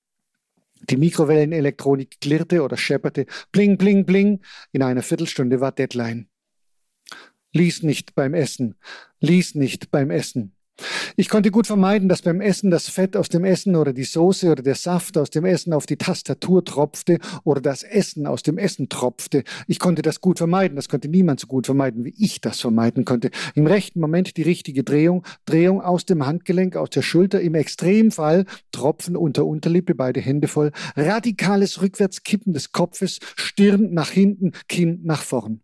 [0.89, 3.25] Die Mikrowellenelektronik klirrte oder schepperte.
[3.51, 4.41] Bling, bling, bling.
[4.71, 6.27] In einer Viertelstunde war Deadline.
[7.53, 8.75] Lies nicht beim Essen.
[9.19, 10.52] Lies nicht beim Essen.
[11.15, 14.51] Ich konnte gut vermeiden, dass beim Essen das Fett aus dem Essen oder die Soße
[14.51, 18.57] oder der Saft aus dem Essen auf die Tastatur tropfte oder das Essen aus dem
[18.57, 19.43] Essen tropfte.
[19.67, 20.75] Ich konnte das gut vermeiden.
[20.75, 23.29] Das konnte niemand so gut vermeiden, wie ich das vermeiden konnte.
[23.53, 28.45] Im rechten Moment die richtige Drehung, Drehung aus dem Handgelenk, aus der Schulter, im Extremfall
[28.71, 35.21] Tropfen unter Unterlippe, beide Hände voll, radikales Rückwärtskippen des Kopfes, Stirn nach hinten, Kinn nach
[35.21, 35.61] vorn.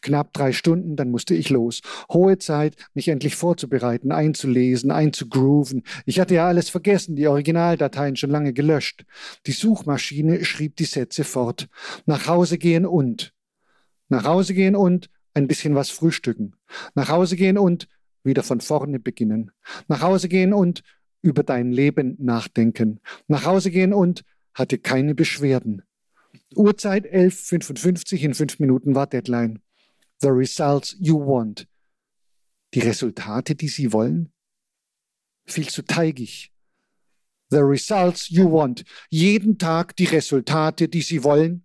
[0.00, 1.80] Knapp drei Stunden, dann musste ich los.
[2.12, 5.82] Hohe Zeit, mich endlich vorzubereiten, einzulesen, einzugrooven.
[6.06, 9.04] Ich hatte ja alles vergessen, die Originaldateien schon lange gelöscht.
[9.46, 11.68] Die Suchmaschine schrieb die Sätze fort.
[12.06, 13.32] Nach Hause gehen und.
[14.08, 16.54] Nach Hause gehen und ein bisschen was frühstücken.
[16.94, 17.88] Nach Hause gehen und
[18.22, 19.50] wieder von vorne beginnen.
[19.88, 20.82] Nach Hause gehen und
[21.22, 23.00] über dein Leben nachdenken.
[23.28, 24.22] Nach Hause gehen und
[24.54, 25.82] hatte keine Beschwerden.
[26.54, 29.60] Uhrzeit 11.55, in fünf Minuten war Deadline.
[30.20, 31.66] The results you want.
[32.74, 34.32] Die Resultate, die Sie wollen?
[35.46, 36.52] Viel zu teigig.
[37.50, 38.84] The results you want.
[39.10, 41.64] Jeden Tag die Resultate, die Sie wollen?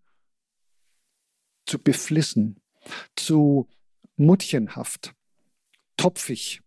[1.66, 2.60] Zu beflissen,
[3.16, 3.68] zu
[4.18, 5.14] muttchenhaft,
[5.98, 6.62] topfig,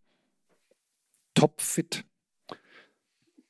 [1.34, 2.04] topfit.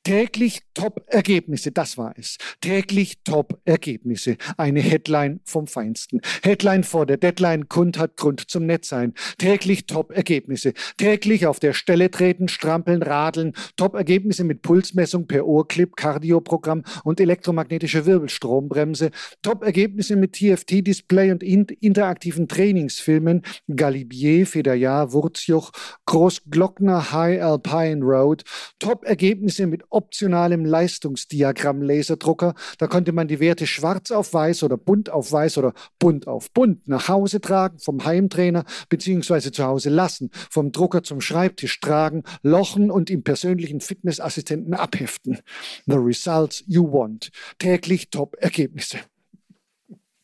[0.03, 2.37] Täglich Top-Ergebnisse, das war es.
[2.59, 4.35] Täglich Top-Ergebnisse.
[4.57, 6.19] Eine Headline vom Feinsten.
[6.41, 9.13] Headline vor der Deadline, Kund hat Grund zum Nettsein.
[9.37, 10.73] Täglich Top-Ergebnisse.
[10.97, 13.53] Täglich auf der Stelle treten, strampeln, radeln.
[13.77, 19.09] Top-Ergebnisse mit Pulsmessung per Ohrclip, Kardioprogramm und elektromagnetische Wirbelstrombremse.
[19.41, 23.43] Top-Ergebnisse mit TFT-Display und interaktiven Trainingsfilmen.
[23.73, 25.71] Galibier, Federjahr, Wurzjoch,
[26.07, 28.43] Großglockner, High Alpine Road.
[28.79, 32.55] Top-Ergebnisse mit optionalem Leistungsdiagramm-Laserdrucker.
[32.77, 36.51] Da konnte man die Werte schwarz auf weiß oder bunt auf weiß oder bunt auf
[36.51, 42.23] bunt nach Hause tragen, vom Heimtrainer beziehungsweise zu Hause lassen, vom Drucker zum Schreibtisch tragen,
[42.41, 45.39] lochen und im persönlichen Fitnessassistenten abheften.
[45.85, 47.31] The results you want.
[47.59, 48.99] Täglich Top-Ergebnisse.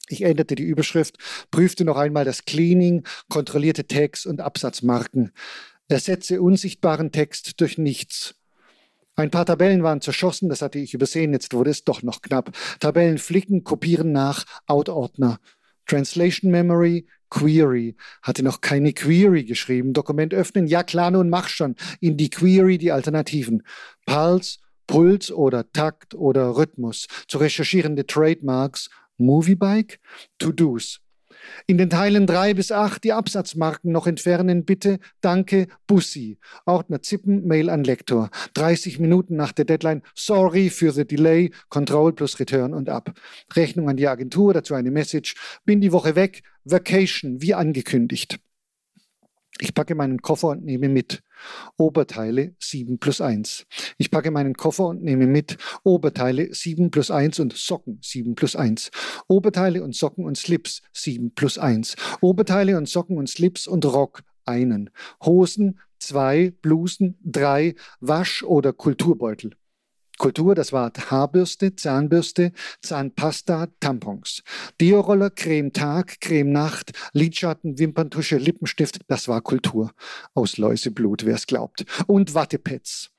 [0.10, 1.18] Ich änderte die Überschrift,
[1.52, 5.32] prüfte noch einmal das Cleaning, kontrollierte Tags und Absatzmarken.
[5.88, 8.36] Ersetze unsichtbaren Text durch nichts.
[9.20, 12.52] Ein paar Tabellen waren zerschossen, das hatte ich übersehen, jetzt wurde es doch noch knapp.
[12.80, 15.42] Tabellen flicken, kopieren nach, Out-Ordner.
[15.86, 17.98] Translation Memory, Query.
[18.22, 19.92] Hatte noch keine Query geschrieben.
[19.92, 21.76] Dokument öffnen, ja klar, nun mach schon.
[22.00, 23.64] In die Query die Alternativen.
[24.06, 27.08] Pulse, Puls oder Takt oder Rhythmus.
[27.28, 29.98] Zu recherchierende Trademarks, Moviebike,
[30.38, 31.02] To-Dos.
[31.68, 35.00] In den Teilen 3 bis 8 die Absatzmarken noch entfernen, bitte.
[35.22, 36.38] Danke, Bussi.
[36.66, 38.30] Ordner Zippen, Mail an Lektor.
[38.54, 40.02] 30 Minuten nach der Deadline.
[40.16, 41.52] Sorry für the delay.
[41.70, 43.14] Control plus Return und ab.
[43.56, 45.36] Rechnung an die Agentur, dazu eine Message.
[45.66, 46.44] Bin die Woche weg.
[46.66, 48.40] Vacation, wie angekündigt.
[49.62, 51.22] Ich packe meinen Koffer und nehme mit.
[51.78, 53.66] Oberteile 7 plus 1.
[53.98, 55.58] Ich packe meinen Koffer und nehme mit.
[55.84, 58.90] Oberteile 7 plus 1 und Socken 7 plus 1.
[59.28, 61.96] Oberteile und Socken und Slips 7 plus 1.
[62.22, 64.90] Oberteile und Socken und Slips und Rock einen.
[65.24, 69.52] Hosen 2, Blusen 3, Wasch- oder Kulturbeutel.
[70.20, 72.52] Kultur, das war Haarbürste, Zahnbürste,
[72.82, 74.44] Zahnpasta, Tampons.
[74.80, 79.92] Deoroller, Creme Tag, Creme Nacht, Lidschatten, Wimperntusche, Lippenstift, das war Kultur.
[80.36, 81.86] Aus Läuseblut, wer es glaubt.
[82.06, 83.10] Und Wattepads.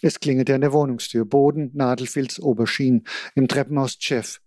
[0.00, 1.24] Es klingelte an der Wohnungstür.
[1.24, 3.04] Boden, Nadelfilz, Oberschien.
[3.34, 4.40] Im Treppenhaus Chef.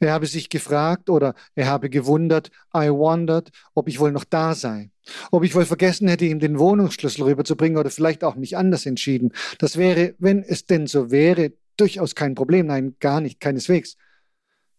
[0.00, 4.54] Er habe sich gefragt oder er habe gewundert, I wondered, ob ich wohl noch da
[4.54, 4.90] sei.
[5.30, 9.32] Ob ich wohl vergessen hätte, ihm den Wohnungsschlüssel rüberzubringen oder vielleicht auch mich anders entschieden.
[9.58, 12.66] Das wäre, wenn es denn so wäre, durchaus kein Problem.
[12.66, 13.96] Nein, gar nicht, keineswegs.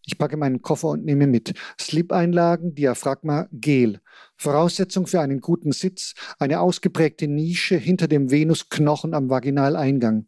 [0.04, 1.52] Ich packe meinen Koffer und nehme mit.
[1.80, 4.00] Slip-Einlagen, Diaphragma, Gel.
[4.36, 10.26] Voraussetzung für einen guten Sitz, eine ausgeprägte Nische hinter dem Venusknochen am Vaginaleingang.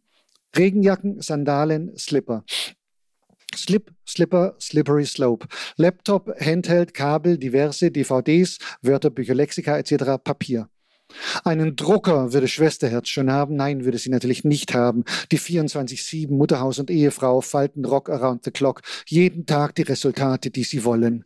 [0.56, 2.44] Regenjacken, Sandalen, Slipper.
[3.62, 5.46] Slip, Slipper, Slippery Slope.
[5.76, 10.22] Laptop, Handheld, Kabel, diverse DVDs, Wörterbücher, Lexika etc.
[10.22, 10.68] Papier.
[11.44, 13.56] Einen Drucker würde Schwesterherz schon haben.
[13.56, 15.04] Nein, würde sie natürlich nicht haben.
[15.32, 18.82] Die 24-7 Mutterhaus und Ehefrau falten Rock around the clock.
[19.06, 21.24] Jeden Tag die Resultate, die sie wollen.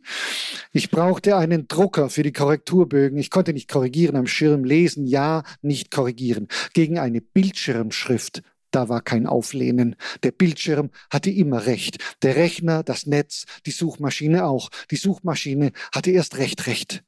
[0.72, 3.18] Ich brauchte einen Drucker für die Korrekturbögen.
[3.18, 6.48] Ich konnte nicht korrigieren am Schirm, lesen, ja, nicht korrigieren.
[6.74, 8.42] Gegen eine Bildschirmschrift
[8.72, 9.94] da war kein Auflehnen.
[10.24, 11.98] Der Bildschirm hatte immer recht.
[12.22, 14.70] Der Rechner, das Netz, die Suchmaschine auch.
[14.90, 17.04] Die Suchmaschine hatte erst recht recht.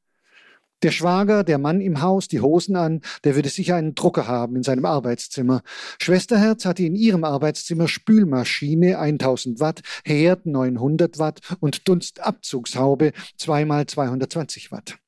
[0.85, 4.55] Der Schwager, der Mann im Haus, die Hosen an, der würde sicher einen Drucker haben
[4.57, 5.63] in seinem Arbeitszimmer.
[5.99, 14.73] Schwesterherz hatte in ihrem Arbeitszimmer Spülmaschine 1000 Watt, Herd 900 Watt und Dunstabzugshaube zweimal 220
[14.73, 14.99] Watt.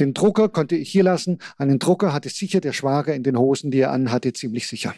[0.00, 1.40] Den Drucker konnte ich hier lassen.
[1.58, 4.94] Einen Drucker hatte sicher der Schwager in den Hosen, die er anhatte, ziemlich sicher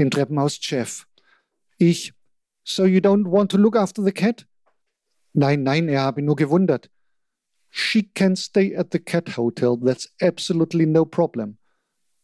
[0.00, 1.06] im Treppenhaus Jeff.
[1.78, 2.12] Ich,
[2.64, 4.46] so you don't want to look after the cat?
[5.32, 6.90] Nein, nein, er habe nur gewundert.
[7.70, 11.58] She can stay at the cat hotel, that's absolutely no problem.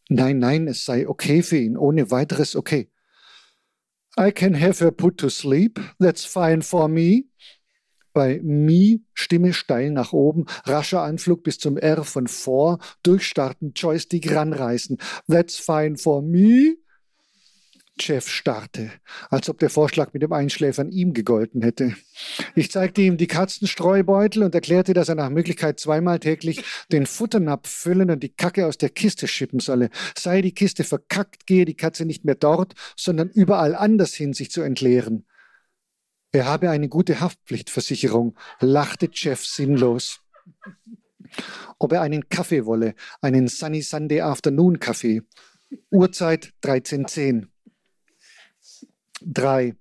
[0.09, 2.89] Nein, nein, es sei okay für ihn, ohne weiteres okay.
[4.17, 7.25] I can have her put to sleep, that's fine for me.
[8.13, 14.33] Bei me Stimme steil nach oben, rascher Anflug bis zum R von vor, durchstarten, Joystick
[14.33, 14.97] ranreißen.
[15.27, 16.77] That's fine for me.
[17.99, 18.91] Chef starrte,
[19.29, 21.95] als ob der Vorschlag mit dem Einschläfern ihm gegolten hätte.
[22.55, 27.69] Ich zeigte ihm die Katzenstreubeutel und erklärte, dass er nach Möglichkeit zweimal täglich den Futternapf
[27.69, 29.89] füllen und die Kacke aus der Kiste schippen solle.
[30.17, 34.51] Sei die Kiste verkackt, gehe die Katze nicht mehr dort, sondern überall anders hin, sich
[34.51, 35.25] zu entleeren.
[36.31, 40.21] Er habe eine gute Haftpflichtversicherung, lachte Jeff sinnlos.
[41.79, 45.23] Ob er einen Kaffee wolle, einen Sunny Sunday Afternoon Kaffee.
[45.91, 47.47] Uhrzeit 13.10
[49.21, 49.75] Drei.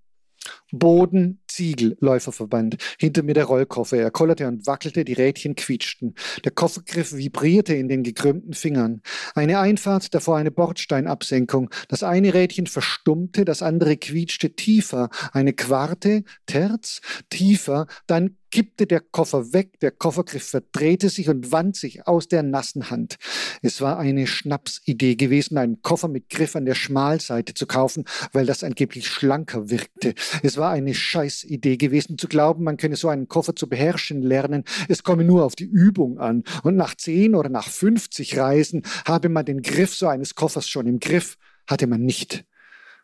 [0.78, 2.76] Boden, Ziegel, Läuferverband.
[2.98, 3.96] Hinter mir der Rollkoffer.
[3.96, 6.14] Er kollerte und wackelte, die Rädchen quietschten.
[6.44, 9.02] Der Koffergriff vibrierte in den gekrümmten Fingern.
[9.34, 11.70] Eine Einfahrt, davor eine Bordsteinabsenkung.
[11.88, 15.08] Das eine Rädchen verstummte, das andere quietschte tiefer.
[15.32, 17.86] Eine Quarte, Terz, tiefer.
[18.06, 22.90] Dann kippte der Koffer weg, der Koffergriff verdrehte sich und wand sich aus der nassen
[22.90, 23.16] Hand.
[23.60, 28.46] Es war eine Schnapsidee gewesen, einen Koffer mit Griff an der Schmalseite zu kaufen, weil
[28.46, 30.14] das angeblich schlanker wirkte.
[30.42, 34.64] Es war eine Scheißidee gewesen, zu glauben, man könne so einen Koffer zu beherrschen lernen.
[34.88, 36.44] Es komme nur auf die Übung an.
[36.62, 40.86] Und nach zehn oder nach 50 Reisen habe man den Griff so eines Koffers schon
[40.86, 41.36] im Griff,
[41.66, 42.44] hatte man nicht.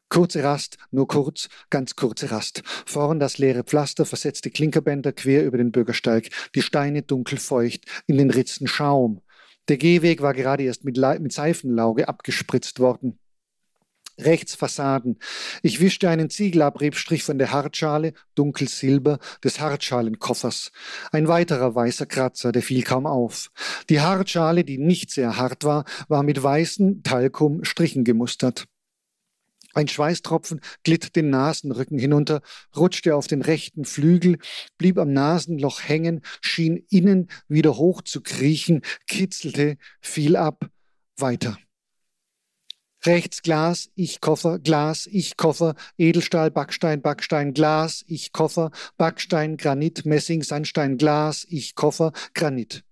[0.08, 2.62] Kurze Rast, nur kurz, ganz kurze Rast.
[2.84, 8.30] Vorn das leere Pflaster, versetzte Klinkerbänder quer über den Bürgersteig, die Steine dunkelfeucht, in den
[8.30, 9.22] Ritzen Schaum.
[9.68, 13.18] Der Gehweg war gerade erst mit, mit Seifenlauge abgespritzt worden.
[14.18, 15.18] Rechts Fassaden.
[15.62, 20.70] Ich wischte einen Ziegelabriebstrich von der Hartschale, dunkel Silber, des Hartschalenkoffers.
[21.10, 23.50] Ein weiterer weißer Kratzer, der fiel kaum auf.
[23.88, 28.66] Die Hartschale, die nicht sehr hart war, war mit weißen Talkum-Strichen gemustert.
[29.74, 32.42] Ein Schweißtropfen glitt den Nasenrücken hinunter,
[32.76, 34.38] rutschte auf den rechten Flügel,
[34.76, 40.68] blieb am Nasenloch hängen, schien innen wieder hoch zu kriechen, kitzelte, fiel ab,
[41.16, 41.58] weiter.
[43.04, 50.06] Rechts Glas, ich Koffer, Glas, ich Koffer, Edelstahl, Backstein, Backstein, Glas, ich Koffer, Backstein, Granit,
[50.06, 52.84] Messing, Sandstein, Glas, ich Koffer, Granit.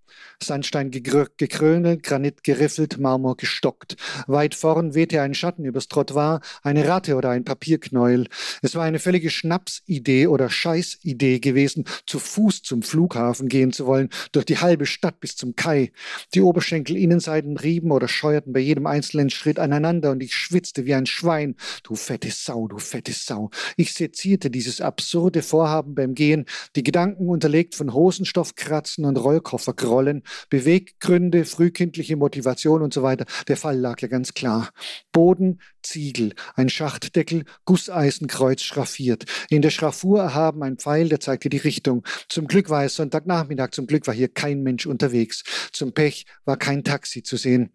[0.43, 3.97] Sandstein gekrönelt, Granit geriffelt, Marmor gestockt.
[4.27, 8.27] Weit vorn wehte ein Schatten übers Trottoir, eine Ratte oder ein Papierknäuel.
[8.63, 14.09] Es war eine völlige Schnapsidee oder Scheißidee gewesen, zu Fuß zum Flughafen gehen zu wollen,
[14.33, 15.93] durch die halbe Stadt bis zum Kai.
[16.35, 21.07] Die Oberschenkel-Innenseiten rieben oder scheuerten bei jedem einzelnen Schritt aneinander und ich schwitzte wie ein
[21.07, 21.57] Schwein.
[21.83, 23.51] Du fette Sau, du fette Sau.
[23.77, 31.45] Ich sezierte dieses absurde Vorhaben beim Gehen, die Gedanken unterlegt von Hosenstoffkratzen und Rollkoffergrollen, Beweggründe,
[31.45, 33.27] frühkindliche Motivation und so weiter.
[33.49, 34.71] Der Fall lag ja ganz klar.
[35.13, 39.25] Boden, Ziegel, ein Schachtdeckel, Gusseisenkreuz schraffiert.
[39.49, 42.05] In der Schraffur erhaben ein Pfeil, der zeigte die Richtung.
[42.29, 45.43] Zum Glück war es Sonntagnachmittag, zum Glück war hier kein Mensch unterwegs.
[45.73, 47.73] Zum Pech war kein Taxi zu sehen.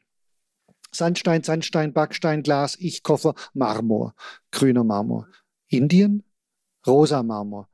[0.91, 4.15] Sandstein, Sandstein, Backstein, Glas, Ich, Koffer, Marmor,
[4.51, 5.27] grüner Marmor.
[5.67, 6.23] Indien?
[6.87, 7.67] Rosa Marmor.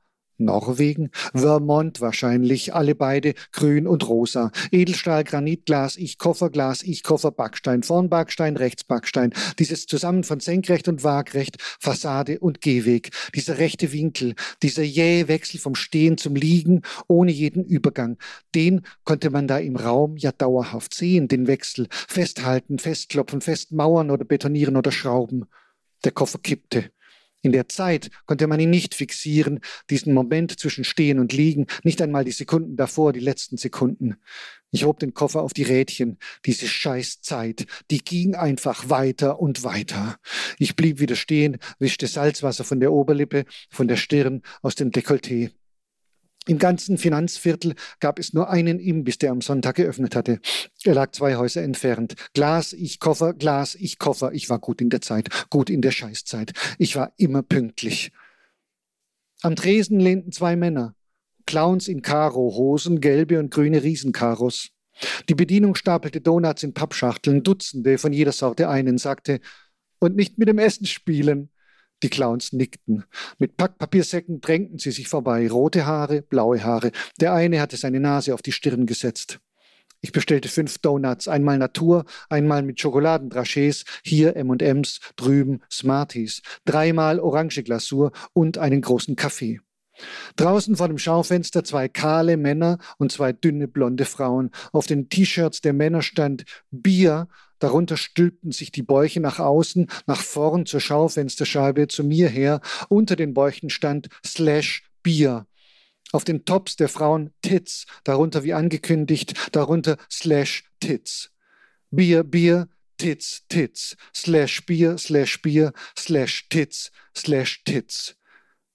[0.44, 4.50] Norwegen, Vermont wahrscheinlich, alle beide grün und rosa.
[4.70, 9.32] Edelstahl, Granitglas, ich Kofferglas, ich Koffer, Backstein, vorn Backstein, rechts Backstein.
[9.58, 13.10] Dieses Zusammen von Senkrecht und Waagrecht, Fassade und Gehweg.
[13.34, 18.18] Dieser rechte Winkel, dieser jähe Wechsel vom Stehen zum Liegen ohne jeden Übergang.
[18.54, 21.88] Den konnte man da im Raum ja dauerhaft sehen, den Wechsel.
[21.90, 25.46] Festhalten, festklopfen, festmauern oder betonieren oder schrauben.
[26.04, 26.90] Der Koffer kippte.
[27.42, 32.00] In der Zeit konnte man ihn nicht fixieren, diesen Moment zwischen Stehen und Liegen, nicht
[32.00, 34.16] einmal die Sekunden davor, die letzten Sekunden.
[34.70, 36.18] Ich hob den Koffer auf die Rädchen.
[36.46, 40.16] Diese Scheißzeit, die ging einfach weiter und weiter.
[40.58, 45.50] Ich blieb wieder stehen, wischte Salzwasser von der Oberlippe, von der Stirn, aus dem Dekolleté.
[46.46, 50.40] Im ganzen Finanzviertel gab es nur einen Imbiss, der am Sonntag geöffnet hatte.
[50.84, 52.16] Er lag zwei Häuser entfernt.
[52.34, 54.32] Glas, ich Koffer, Glas, ich Koffer.
[54.32, 56.52] Ich war gut in der Zeit, gut in der Scheißzeit.
[56.78, 58.10] Ich war immer pünktlich.
[59.42, 60.94] Am Tresen lehnten zwei Männer.
[61.46, 64.70] Clowns in Karo-Hosen, gelbe und grüne Riesenkaros.
[65.28, 69.40] Die Bedienung stapelte Donuts in Pappschachteln, Dutzende von jeder Sorte einen, sagte,
[69.98, 71.51] und nicht mit dem Essen spielen.
[72.02, 73.04] Die Clowns nickten.
[73.38, 75.48] Mit Packpapiersäcken drängten sie sich vorbei.
[75.48, 76.90] Rote Haare, blaue Haare.
[77.20, 79.38] Der eine hatte seine Nase auf die Stirn gesetzt.
[80.04, 87.62] Ich bestellte fünf Donuts, einmal Natur, einmal mit Schokoladendrachés, hier M&M's, drüben Smarties, dreimal Orange
[87.62, 89.60] Glasur und einen großen Kaffee.
[90.34, 94.50] Draußen vor dem Schaufenster zwei kahle Männer und zwei dünne blonde Frauen.
[94.72, 97.28] Auf den T-Shirts der Männer stand Bier
[97.62, 102.60] Darunter stülpten sich die Bäuche nach außen, nach vorn zur Schaufensterscheibe, zu mir her.
[102.88, 105.46] Unter den Bäuchen stand Slash Bier.
[106.10, 111.30] Auf den Tops der Frauen Tits, darunter wie angekündigt, darunter Slash Tits.
[111.92, 118.16] Bier, Bier, Tits, Tits, Slash Bier, Slash Bier, Slash Tits, Slash Tits.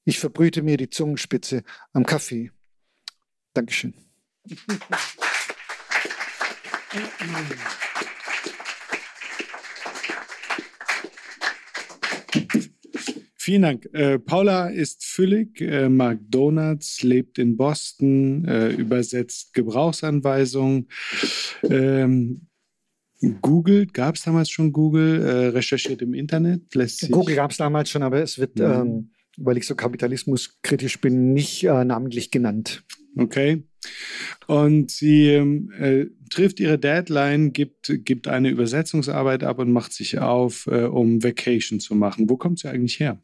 [0.06, 2.52] Ich verbrühte mir die Zungenspitze am Kaffee.
[3.54, 3.94] Dankeschön.
[13.48, 13.88] Vielen Dank.
[13.94, 20.90] Äh, Paula ist füllig, äh, mag Donuts, lebt in Boston, äh, übersetzt Gebrauchsanweisungen.
[21.64, 22.50] Ähm,
[23.42, 26.76] Google, gab es damals schon Google, äh, recherchiert im Internet?
[26.76, 28.82] Lässt sich Google gab es damals schon, aber es wird, ja.
[28.82, 32.84] ähm, weil ich so kapitalismuskritisch bin, nicht äh, namentlich genannt.
[33.16, 33.64] Okay.
[34.48, 40.20] Und sie ähm, äh, trifft ihre Deadline, gibt, gibt eine Übersetzungsarbeit ab und macht sich
[40.20, 42.30] auf, äh, um Vacation zu machen.
[42.30, 43.22] Wo kommt sie eigentlich her?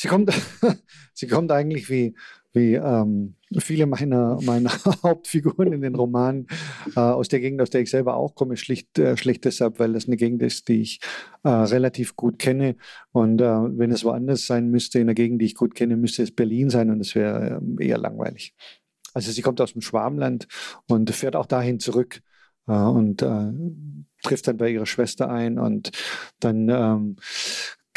[0.00, 0.32] Sie kommt,
[1.12, 2.14] sie kommt eigentlich wie,
[2.52, 4.70] wie ähm, viele meiner, meiner
[5.02, 6.46] Hauptfiguren in den Romanen
[6.94, 9.92] äh, aus der Gegend, aus der ich selber auch komme, schlicht, äh, schlicht deshalb, weil
[9.92, 11.00] das eine Gegend ist, die ich
[11.42, 12.76] äh, relativ gut kenne.
[13.10, 16.22] Und äh, wenn es woanders sein müsste, in der Gegend, die ich gut kenne, müsste
[16.22, 18.54] es Berlin sein und es wäre ähm, eher langweilig.
[19.14, 20.46] Also sie kommt aus dem Schwarmland
[20.86, 22.20] und fährt auch dahin zurück
[22.68, 23.52] äh, und äh,
[24.22, 25.90] trifft dann bei ihrer Schwester ein und
[26.40, 27.16] dann ähm,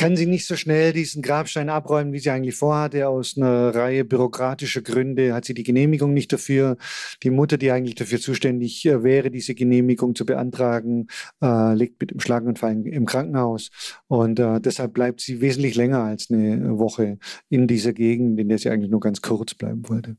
[0.01, 3.07] kann sie nicht so schnell diesen Grabstein abräumen, wie sie eigentlich vorhatte.
[3.07, 6.77] Aus einer Reihe bürokratischer Gründe hat sie die Genehmigung nicht dafür.
[7.21, 11.05] Die Mutter, die eigentlich dafür zuständig äh, wäre, diese Genehmigung zu beantragen,
[11.43, 13.69] äh, liegt mit dem Schlaganfall im Krankenhaus.
[14.07, 18.57] Und äh, deshalb bleibt sie wesentlich länger als eine Woche in dieser Gegend, in der
[18.57, 20.17] sie eigentlich nur ganz kurz bleiben wollte.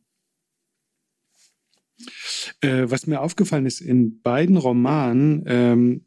[2.60, 6.04] Äh, was mir aufgefallen ist, in beiden Romanen ähm,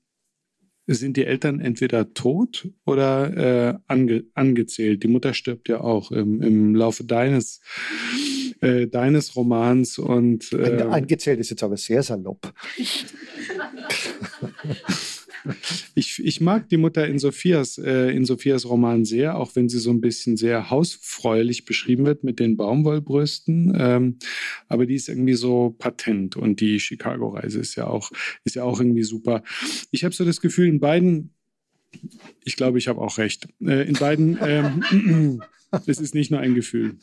[0.88, 5.04] sind die Eltern entweder tot oder äh, ange angezählt.
[5.04, 7.62] Die Mutter stirbt ja auch im, im Laufe deines,
[8.62, 9.98] äh, deines Romans.
[9.98, 12.54] Und, äh, angezählt ist jetzt aber sehr salopp.
[15.96, 19.80] Ich, ich mag die Mutter in Sophias, äh, in Sophias Roman sehr, auch wenn sie
[19.80, 23.76] so ein bisschen sehr hausfreulich beschrieben wird mit den Baumwollbrüsten.
[23.78, 24.18] Ähm,
[24.68, 28.12] aber die ist irgendwie so patent und die Chicago-Reise ist ja auch,
[28.44, 29.44] ist ja auch irgendwie super.
[29.92, 31.32] Ich habe so das Gefühl, in beiden
[32.44, 33.48] ich glaube, ich habe auch recht.
[33.62, 35.42] Äh, in beiden ähm,
[35.88, 36.98] Es ist nicht nur ein Gefühl.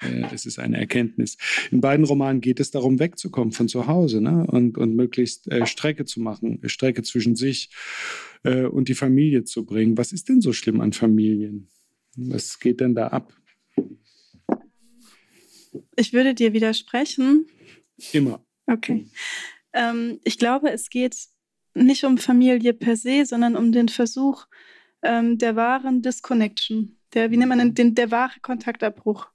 [0.00, 1.36] Äh, es ist eine Erkenntnis.
[1.70, 4.46] In beiden Romanen geht es darum, wegzukommen von zu Hause ne?
[4.46, 7.70] und, und möglichst äh, Strecke zu machen, Strecke zwischen sich
[8.44, 9.96] äh, und die Familie zu bringen.
[9.96, 11.68] Was ist denn so schlimm an Familien?
[12.16, 13.32] Was geht denn da ab?
[15.96, 17.46] Ich würde dir widersprechen.
[18.12, 18.44] Immer.
[18.66, 19.06] Okay.
[19.72, 21.16] Ähm, ich glaube, es geht
[21.74, 24.46] nicht um Familie per se, sondern um den Versuch
[25.02, 29.26] ähm, der wahren Disconnection der, wie nennt man den, der wahre Kontaktabbruch.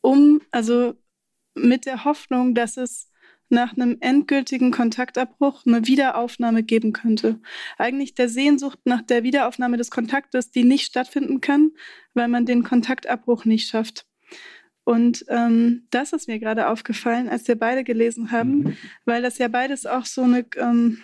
[0.00, 0.94] Um, also
[1.54, 3.12] mit der Hoffnung, dass es
[3.52, 7.38] nach einem endgültigen Kontaktabbruch eine Wiederaufnahme geben könnte.
[7.78, 11.72] Eigentlich der Sehnsucht nach der Wiederaufnahme des Kontaktes, die nicht stattfinden kann,
[12.14, 14.06] weil man den Kontaktabbruch nicht schafft.
[14.84, 18.76] Und ähm, das ist mir gerade aufgefallen, als wir beide gelesen haben, mhm.
[19.04, 20.98] weil das ja beides auch so eine ähm,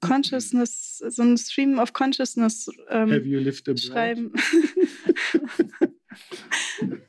[0.00, 3.80] Consciousness, so ein Stream of Consciousness ähm, Have you lived abroad?
[3.80, 4.32] schreiben.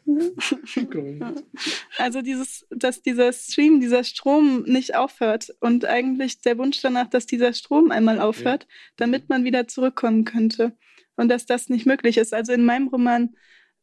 [1.97, 7.25] also dieses, dass dieser Stream, dieser Strom nicht aufhört und eigentlich der Wunsch danach, dass
[7.25, 8.69] dieser Strom einmal aufhört, ja.
[8.97, 10.75] damit man wieder zurückkommen könnte
[11.15, 12.33] und dass das nicht möglich ist.
[12.33, 13.35] Also in meinem Roman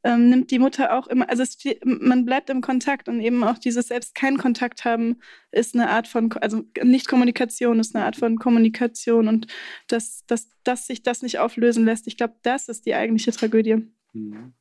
[0.04, 3.58] ähm, nimmt die Mutter auch immer, also es, man bleibt im Kontakt und eben auch
[3.58, 5.16] dieses selbst kein Kontakt haben
[5.50, 9.46] ist eine Art von, also Nicht-Kommunikation ist eine Art von Kommunikation und
[9.88, 13.78] dass, dass, dass sich das nicht auflösen lässt, ich glaube, das ist die eigentliche Tragödie.
[14.12, 14.52] Mhm.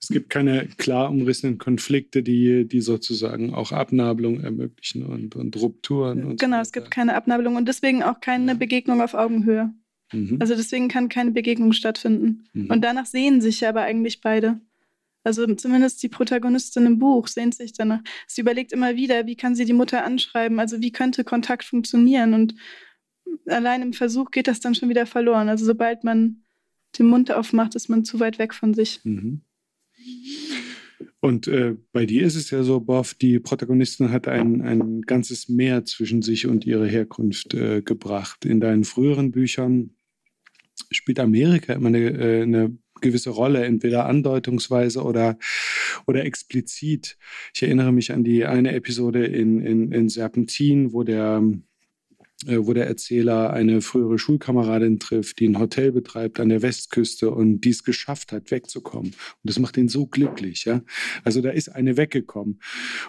[0.00, 6.24] Es gibt keine klar umrissenen Konflikte, die, die sozusagen auch Abnabelung ermöglichen und, und Rupturen.
[6.24, 9.74] Und genau, so es gibt keine Abnabelung und deswegen auch keine Begegnung auf Augenhöhe.
[10.12, 10.38] Mhm.
[10.40, 12.44] Also deswegen kann keine Begegnung stattfinden.
[12.52, 12.70] Mhm.
[12.70, 14.60] Und danach sehen sich ja aber eigentlich beide.
[15.26, 18.00] Also zumindest die Protagonistin im Buch sehnt sich danach.
[18.28, 22.32] Sie überlegt immer wieder, wie kann sie die Mutter anschreiben, also wie könnte Kontakt funktionieren.
[22.32, 22.54] Und
[23.46, 25.48] allein im Versuch geht das dann schon wieder verloren.
[25.48, 26.44] Also sobald man
[26.96, 29.00] den Mund aufmacht, ist man zu weit weg von sich.
[29.02, 29.40] Mhm.
[31.18, 35.48] Und äh, bei dir ist es ja so, Boff, die Protagonistin hat ein, ein ganzes
[35.48, 38.44] Meer zwischen sich und ihre Herkunft äh, gebracht.
[38.44, 39.90] In deinen früheren Büchern
[40.92, 45.38] spielt Amerika immer eine, äh, eine gewisse Rolle, entweder andeutungsweise oder,
[46.06, 47.16] oder explizit.
[47.54, 51.42] Ich erinnere mich an die eine Episode in, in, in Serpentin, wo der,
[52.46, 57.30] äh, wo der Erzähler eine frühere Schulkameradin trifft, die ein Hotel betreibt an der Westküste
[57.30, 59.12] und dies geschafft hat, wegzukommen.
[59.12, 60.82] Und das macht ihn so glücklich, ja.
[61.24, 62.60] Also da ist eine weggekommen.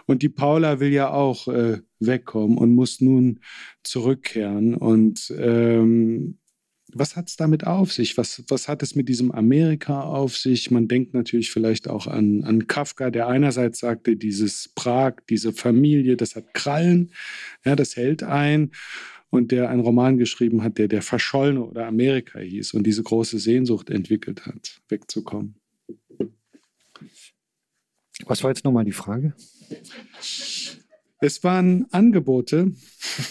[0.05, 3.39] Und die Paula will ja auch äh, wegkommen und muss nun
[3.83, 4.75] zurückkehren.
[4.75, 6.37] Und ähm,
[6.93, 8.17] was hat es damit auf sich?
[8.17, 10.71] Was, was hat es mit diesem Amerika auf sich?
[10.71, 16.15] Man denkt natürlich vielleicht auch an, an Kafka, der einerseits sagte, dieses Prag, diese Familie,
[16.15, 17.11] das hat Krallen,
[17.65, 18.71] ja, das hält ein.
[19.29, 23.39] Und der einen Roman geschrieben hat, der der Verschollene oder Amerika hieß und diese große
[23.39, 25.55] Sehnsucht entwickelt hat, wegzukommen.
[28.25, 29.33] Was war jetzt nochmal die Frage?
[31.19, 32.73] Es waren Angebote,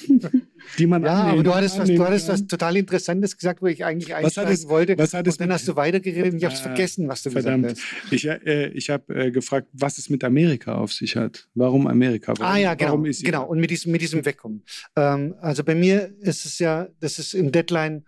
[0.78, 3.84] die man Ja, aber du hattest, was, du hattest was total Interessantes gesagt, wo ich
[3.84, 4.98] eigentlich einsteigen es, wollte.
[4.98, 7.30] Was hat es und dann hast du weitergeredet und ich habe es vergessen, was du
[7.30, 7.62] verdammt.
[7.62, 8.12] gesagt hast.
[8.12, 11.48] Ich, äh, ich habe äh, gefragt, was es mit Amerika auf sich hat.
[11.54, 12.34] Warum Amerika?
[12.36, 12.98] Warum, ah ja, genau.
[12.98, 13.46] genau.
[13.46, 14.64] Und mit diesem, mit diesem Wegkommen.
[14.96, 18.04] Ähm, also bei mir ist es ja, das ist im Deadline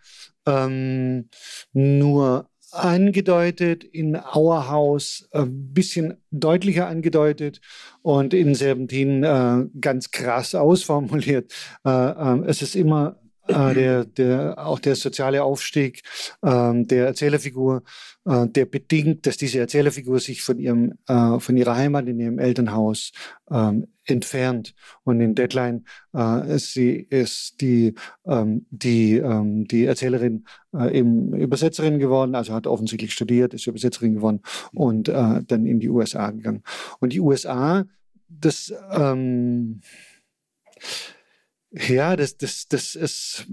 [0.46, 1.28] ähm,
[1.72, 7.60] nur angedeutet, in Auerhaus ein bisschen deutlicher angedeutet
[8.02, 11.52] und in Serpentin äh, ganz krass ausformuliert.
[11.84, 16.02] Äh, äh, es ist immer äh, der, der, auch der soziale Aufstieg
[16.42, 17.82] äh, der Erzählerfigur,
[18.24, 22.38] äh, der bedingt, dass diese Erzählerfigur sich von, ihrem, äh, von ihrer Heimat in ihrem
[22.38, 23.12] Elternhaus
[23.50, 24.74] ähm, entfernt.
[25.04, 25.84] Und in Deadline
[26.14, 27.94] äh, ist sie ist die,
[28.26, 30.44] ähm, die, ähm, die Erzählerin
[30.74, 34.40] äh, eben Übersetzerin geworden, also hat offensichtlich studiert, ist Übersetzerin geworden
[34.72, 36.62] und äh, dann in die USA gegangen.
[37.00, 37.84] Und die USA,
[38.28, 39.80] das ähm,
[41.86, 43.46] ja, das, das, das ist.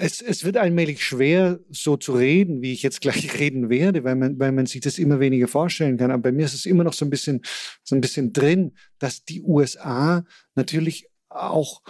[0.00, 4.14] Es, es wird allmählich schwer, so zu reden, wie ich jetzt gleich reden werde, weil
[4.14, 6.12] man, weil man sich das immer weniger vorstellen kann.
[6.12, 7.42] Aber bei mir ist es immer noch so ein bisschen,
[7.82, 11.82] so ein bisschen drin, dass die USA natürlich auch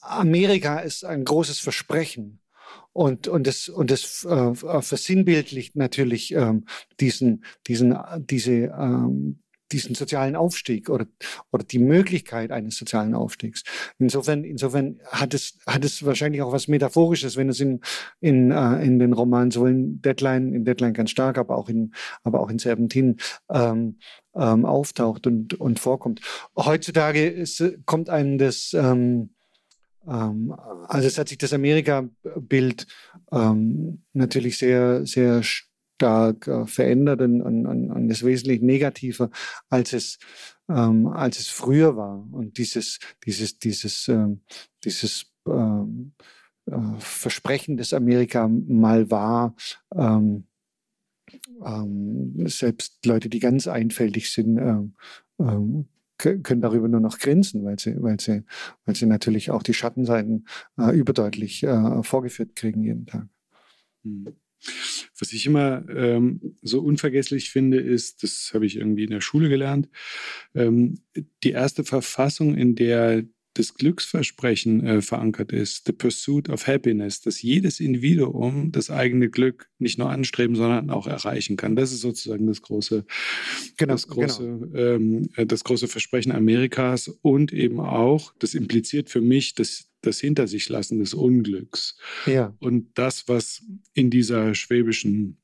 [0.00, 2.40] Amerika ist ein großes Versprechen.
[2.92, 6.64] Und, und das, und das äh, versinnbildlicht natürlich ähm,
[6.98, 9.40] diesen, diesen, diese, ähm,
[9.72, 11.06] diesen sozialen Aufstieg oder,
[11.52, 13.62] oder die Möglichkeit eines sozialen Aufstiegs.
[13.98, 17.80] Insofern, insofern hat es, hat es wahrscheinlich auch was Metaphorisches, wenn es in,
[18.20, 21.92] in, äh, in den Romanen sowohl in Deadline, in Deadline ganz stark, aber auch in,
[22.22, 23.16] aber auch in Serpentin
[23.50, 23.98] ähm,
[24.34, 26.20] ähm, auftaucht und, und vorkommt.
[26.56, 29.30] Heutzutage ist, kommt einem das, ähm,
[30.06, 30.54] ähm,
[30.88, 32.86] also es hat sich das Amerika-Bild
[33.32, 35.42] ähm, natürlich sehr, sehr
[36.00, 39.30] stark äh, verändert und, und, und ist wesentlich negativer,
[39.68, 40.18] als es,
[40.70, 42.26] ähm, als es früher war.
[42.32, 44.40] Und dieses, dieses, dieses, ähm,
[44.82, 46.12] dieses ähm,
[46.66, 49.54] äh, Versprechen, das Amerika mal war,
[49.94, 50.44] ähm,
[51.64, 55.86] ähm, selbst Leute, die ganz einfältig sind, ähm,
[56.16, 58.44] können darüber nur noch grinsen, weil sie, weil sie,
[58.84, 60.46] weil sie natürlich auch die Schattenseiten
[60.78, 63.28] äh, überdeutlich äh, vorgeführt kriegen jeden Tag.
[64.02, 64.34] Mhm.
[65.18, 69.48] Was ich immer ähm, so unvergesslich finde, ist, das habe ich irgendwie in der Schule
[69.48, 69.88] gelernt,
[70.54, 71.00] ähm,
[71.42, 73.24] die erste Verfassung, in der
[73.60, 79.68] das Glücksversprechen äh, verankert ist, the pursuit of happiness, dass jedes Individuum das eigene Glück
[79.78, 81.76] nicht nur anstreben, sondern auch erreichen kann.
[81.76, 83.04] Das ist sozusagen das große,
[83.76, 84.74] genau, das große, genau.
[84.74, 90.18] ähm, äh, das große Versprechen Amerikas und eben auch, das impliziert für mich, dass das
[90.20, 91.98] Hinter sich lassen des Unglücks.
[92.24, 92.56] Ja.
[92.60, 95.36] Und das, was in dieser schwäbischen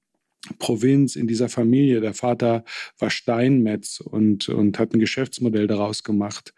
[0.59, 2.01] Provinz, in dieser Familie.
[2.01, 2.65] Der Vater
[2.99, 6.55] war Steinmetz und, und hat ein Geschäftsmodell daraus gemacht,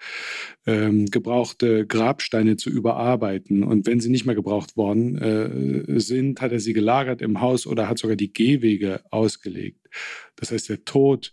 [0.67, 3.63] ähm, gebrauchte Grabsteine zu überarbeiten.
[3.63, 7.67] Und wenn sie nicht mehr gebraucht worden äh, sind, hat er sie gelagert im Haus
[7.67, 9.89] oder hat sogar die Gehwege ausgelegt.
[10.37, 11.33] Das heißt, der Tod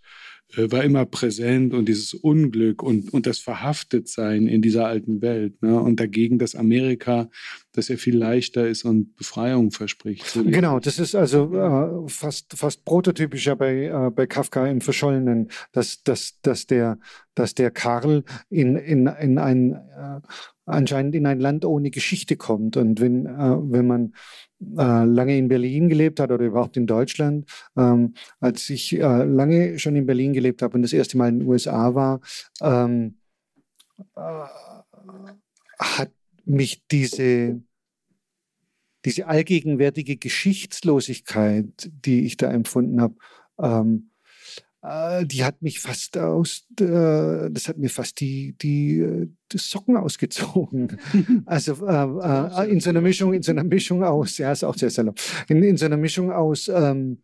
[0.56, 5.62] war immer präsent und dieses Unglück und, und das Verhaftetsein in dieser alten Welt.
[5.62, 5.80] Ne?
[5.80, 7.30] Und dagegen das Amerika,
[7.74, 10.26] das ja viel leichter ist und Befreiung verspricht.
[10.26, 15.50] So genau, das ist also äh, fast, fast prototypischer bei, äh, bei Kafka im Verschollenen,
[15.72, 17.00] dass, dass, dass, der,
[17.34, 20.22] dass der Karl in, in, in ein äh,
[20.66, 22.78] anscheinend in ein Land ohne Geschichte kommt.
[22.78, 24.14] Und wenn, äh, wenn man
[24.62, 27.50] äh, lange in Berlin gelebt hat oder überhaupt in Deutschland.
[27.76, 31.40] Ähm, als ich äh, lange schon in Berlin gelebt habe und das erste Mal in
[31.40, 32.22] den USA war,
[32.62, 33.18] ähm,
[34.16, 34.46] äh,
[35.80, 36.12] hat
[36.46, 37.62] mich diese,
[39.04, 43.16] diese allgegenwärtige Geschichtslosigkeit, die ich da empfunden habe,
[43.60, 44.15] ähm, äh,
[45.24, 49.98] die hat mich fast aus, äh, das hat mir fast die, die, äh, die Socken
[49.98, 51.00] ausgezogen.
[51.46, 54.90] also äh, in so einer Mischung, in so einer Mischung aus, ja, ist auch sehr
[54.90, 57.24] salopp, in, in so einer Mischung aus, ähm,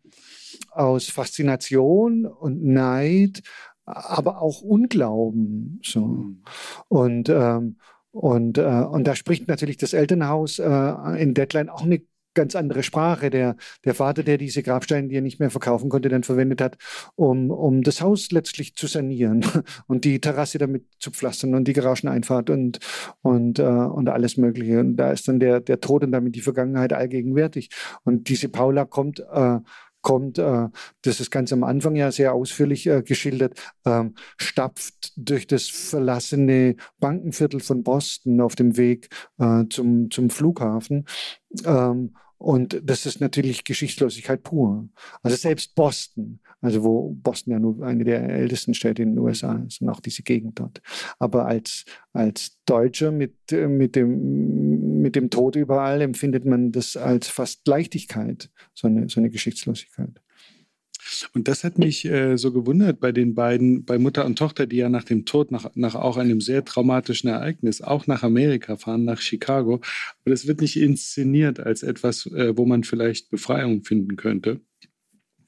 [0.70, 3.42] aus Faszination und Neid,
[3.84, 5.80] aber auch Unglauben.
[5.84, 6.00] So.
[6.00, 6.42] Mhm.
[6.88, 7.76] Und ähm,
[8.12, 12.02] und, äh, und da spricht natürlich das Elternhaus äh, in Deadline auch eine
[12.34, 13.30] ganz andere Sprache.
[13.30, 16.76] Der, der Vater, der diese Grabsteine, die er nicht mehr verkaufen konnte, dann verwendet hat,
[17.14, 19.44] um, um das Haus letztlich zu sanieren
[19.86, 22.78] und die Terrasse damit zu pflastern und die Garageneinfahrt und,
[23.22, 24.80] und, äh, und alles Mögliche.
[24.80, 27.70] Und da ist dann der, der Tod und damit die Vergangenheit allgegenwärtig.
[28.04, 29.58] Und diese Paula kommt äh,
[30.02, 30.68] kommt, äh,
[31.02, 36.76] das ist ganz am Anfang ja sehr ausführlich äh, geschildert, ähm, stapft durch das verlassene
[36.98, 39.08] Bankenviertel von Boston auf dem Weg
[39.38, 41.06] äh, zum, zum Flughafen.
[41.64, 44.88] Ähm, und das ist natürlich Geschichtslosigkeit pur.
[45.22, 49.62] Also selbst Boston, also wo Boston ja nur eine der ältesten Städte in den USA
[49.64, 50.82] ist und auch diese Gegend dort.
[51.20, 57.28] Aber als, als Deutscher mit, mit, dem, mit dem Tod überall empfindet man das als
[57.28, 60.20] fast Leichtigkeit, so eine, so eine Geschichtslosigkeit.
[61.34, 64.76] Und das hat mich äh, so gewundert bei den beiden, bei Mutter und Tochter, die
[64.76, 69.04] ja nach dem Tod, nach, nach auch einem sehr traumatischen Ereignis, auch nach Amerika fahren,
[69.04, 69.74] nach Chicago.
[69.74, 74.60] Aber das wird nicht inszeniert als etwas, äh, wo man vielleicht Befreiung finden könnte.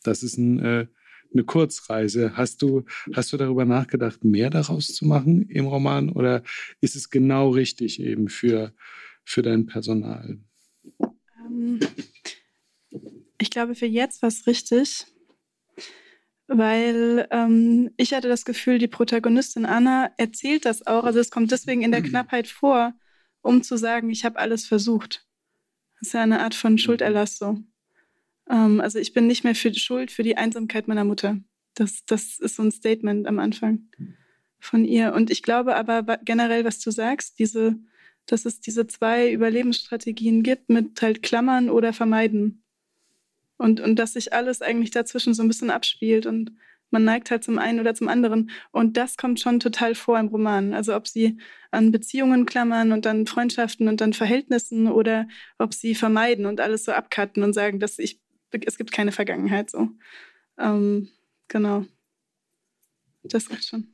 [0.03, 0.87] Das ist ein, äh,
[1.33, 2.37] eine Kurzreise.
[2.37, 6.43] Hast du, hast du darüber nachgedacht, mehr daraus zu machen im Roman oder
[6.81, 8.73] ist es genau richtig eben für,
[9.25, 10.39] für dein Personal?
[11.45, 11.81] Ähm,
[13.39, 15.07] ich glaube, für jetzt war es richtig,
[16.59, 21.05] weil ähm, ich hatte das Gefühl, die Protagonistin Anna erzählt das auch.
[21.05, 22.94] Also es kommt deswegen in der Knappheit vor,
[23.42, 25.26] um zu sagen, ich habe alles versucht.
[25.98, 27.59] Das ist ja eine Art von Schulderlass so.
[28.50, 31.38] Ähm, also ich bin nicht mehr für die Schuld für die Einsamkeit meiner Mutter.
[31.74, 33.88] Das, das ist so ein Statement am Anfang
[34.61, 35.12] von ihr.
[35.14, 37.76] Und ich glaube aber generell, was du sagst, diese,
[38.26, 42.64] dass es diese zwei Überlebensstrategien gibt mit halt Klammern oder Vermeiden.
[43.65, 46.53] Und, und dass sich alles eigentlich dazwischen so ein bisschen abspielt und
[46.91, 48.51] man neigt halt zum einen oder zum anderen.
[48.73, 50.75] Und das kommt schon total vor im Roman.
[50.75, 51.39] Also ob sie
[51.71, 56.85] an Beziehungen klammern und dann Freundschaften und dann Verhältnissen oder ob sie vermeiden und alles
[56.85, 59.89] so abcutten und sagen, dass ich es gibt keine Vergangenheit so.
[60.59, 61.09] Ähm,
[61.49, 61.87] genau.
[63.23, 63.89] Das reicht schon.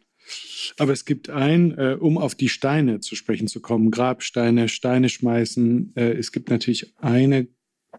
[0.79, 5.09] Aber es gibt ein, äh, um auf die Steine zu sprechen zu kommen, Grabsteine, Steine
[5.09, 5.93] schmeißen.
[5.95, 7.47] Äh, es gibt natürlich eine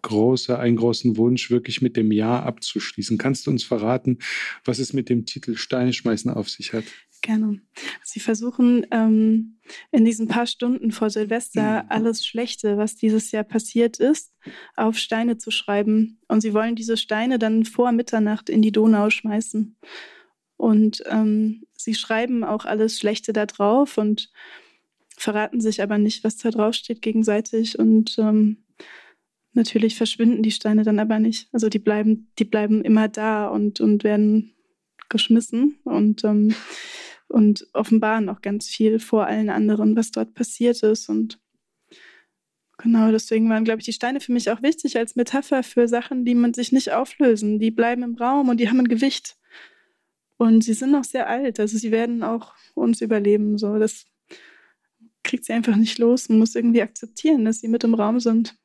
[0.01, 3.17] große, einen großen Wunsch, wirklich mit dem Jahr abzuschließen.
[3.17, 4.19] Kannst du uns verraten,
[4.65, 6.85] was es mit dem Titel Steine schmeißen auf sich hat?
[7.21, 7.61] Gerne.
[8.03, 9.59] Sie versuchen ähm,
[9.91, 11.89] in diesen paar Stunden vor Silvester mhm.
[11.89, 14.33] alles Schlechte, was dieses Jahr passiert ist,
[14.75, 16.19] auf Steine zu schreiben.
[16.27, 19.77] Und sie wollen diese Steine dann vor Mitternacht in die Donau schmeißen.
[20.57, 24.31] Und ähm, sie schreiben auch alles Schlechte da drauf und
[25.15, 27.77] verraten sich aber nicht, was da drauf steht gegenseitig.
[27.77, 28.63] Und ähm,
[29.53, 31.49] natürlich verschwinden die Steine dann aber nicht.
[31.51, 34.53] Also die bleiben, die bleiben immer da und, und werden
[35.09, 35.79] geschmissen.
[35.83, 36.53] Und ähm,
[37.31, 41.09] und offenbaren auch ganz viel vor allen anderen, was dort passiert ist.
[41.09, 41.39] Und
[42.77, 46.25] genau deswegen waren, glaube ich, die Steine für mich auch wichtig als Metapher für Sachen,
[46.25, 47.59] die man sich nicht auflösen.
[47.59, 49.37] Die bleiben im Raum und die haben ein Gewicht.
[50.37, 53.57] Und sie sind noch sehr alt, also sie werden auch uns überleben.
[53.57, 54.05] So, das
[55.23, 56.29] kriegt sie einfach nicht los.
[56.29, 58.55] Man muss irgendwie akzeptieren, dass sie mit im Raum sind.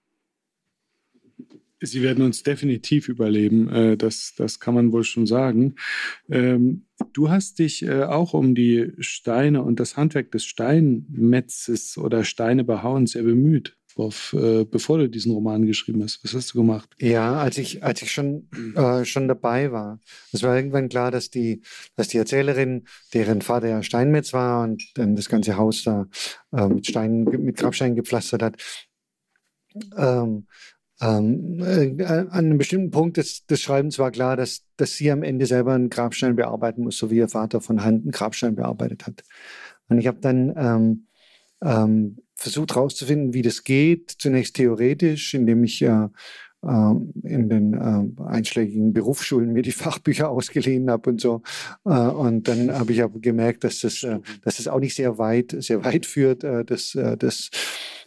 [1.86, 5.76] Sie werden uns definitiv überleben, äh, das, das kann man wohl schon sagen.
[6.30, 12.24] Ähm, du hast dich äh, auch um die Steine und das Handwerk des Steinmetzes oder
[12.24, 13.76] Steinebehauens sehr bemüht.
[13.98, 16.22] Auf, äh, bevor du diesen Roman geschrieben hast.
[16.22, 16.94] Was hast du gemacht?
[17.00, 20.00] Ja, als ich, als ich schon, äh, schon dabei war.
[20.32, 21.62] Es war irgendwann klar, dass die,
[21.96, 22.84] dass die Erzählerin,
[23.14, 26.08] deren Vater ja Steinmetz war und dann das ganze Haus da
[26.52, 28.56] äh, mit Steinen, mit Grabsteinen gepflastert hat,
[29.96, 30.46] ähm,
[31.00, 35.22] ähm, äh, an einem bestimmten Punkt des, des Schreibens war klar, dass, dass sie am
[35.22, 39.06] Ende selber einen Grabstein bearbeiten muss, so wie ihr Vater von Hand einen Grabstein bearbeitet
[39.06, 39.22] hat.
[39.88, 41.06] Und ich habe dann ähm,
[41.62, 46.08] ähm, versucht herauszufinden, wie das geht, zunächst theoretisch, indem ich äh,
[46.62, 51.42] in den äh, einschlägigen Berufsschulen mir die Fachbücher ausgeliehen habe und so.
[51.84, 55.18] Äh, und dann habe ich aber gemerkt, dass das, äh, dass das auch nicht sehr
[55.18, 57.50] weit, sehr weit führt, äh, dass, das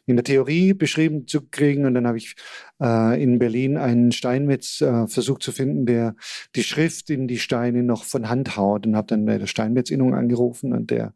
[0.09, 1.85] in der Theorie beschrieben zu kriegen.
[1.85, 2.35] Und dann habe ich
[2.81, 6.15] äh, in Berlin einen Steinmetz äh, versucht zu finden, der
[6.55, 10.13] die Schrift in die Steine noch von Hand haut und habe dann bei der Steinmetz-Innung
[10.13, 11.13] angerufen und der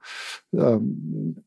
[0.54, 1.44] ähm,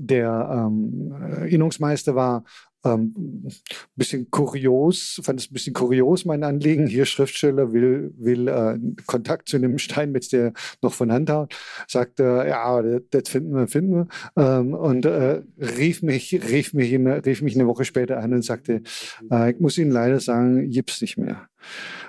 [0.00, 2.44] der ähm, Innungsmeister war
[2.84, 3.48] ähm,
[3.96, 6.86] bisschen kurios, fand es ein bisschen kurios, mein Anliegen.
[6.86, 10.52] Hier Schriftsteller will, will äh, Kontakt zu einem Steinmetz, der
[10.82, 11.54] noch von Hand haut,
[11.88, 14.08] sagte, ja, das finden wir, finden wir.
[14.36, 18.44] Ähm, und äh, rief, mich, rief, mich in, rief mich eine Woche später an und
[18.44, 18.82] sagte,
[19.30, 21.48] äh, ich muss Ihnen leider sagen, gibt's nicht mehr.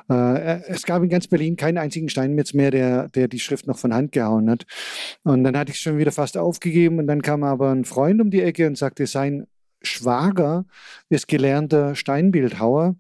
[0.10, 3.78] Äh, es gab in ganz Berlin keinen einzigen Steinmetz mehr, der, der die Schrift noch
[3.78, 4.66] von Hand gehauen hat.
[5.24, 8.22] Und dann hatte ich es schon wieder fast aufgegeben und dann kam aber ein Freund
[8.22, 9.48] um die Ecke und sagte, sein
[9.82, 10.66] Schwager
[11.10, 12.96] ist gelernter Steinbildhauer,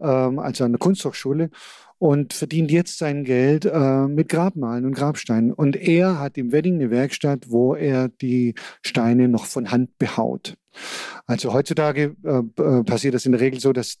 [0.00, 1.50] ähm, also an der Kunsthochschule
[1.98, 5.52] und verdient jetzt sein Geld äh, mit Grabmalen und Grabsteinen.
[5.52, 10.56] Und er hat im Wedding eine Werkstatt, wo er die Steine noch von Hand behaut.
[11.26, 13.98] Also heutzutage äh, äh passiert das in der Regel so, dass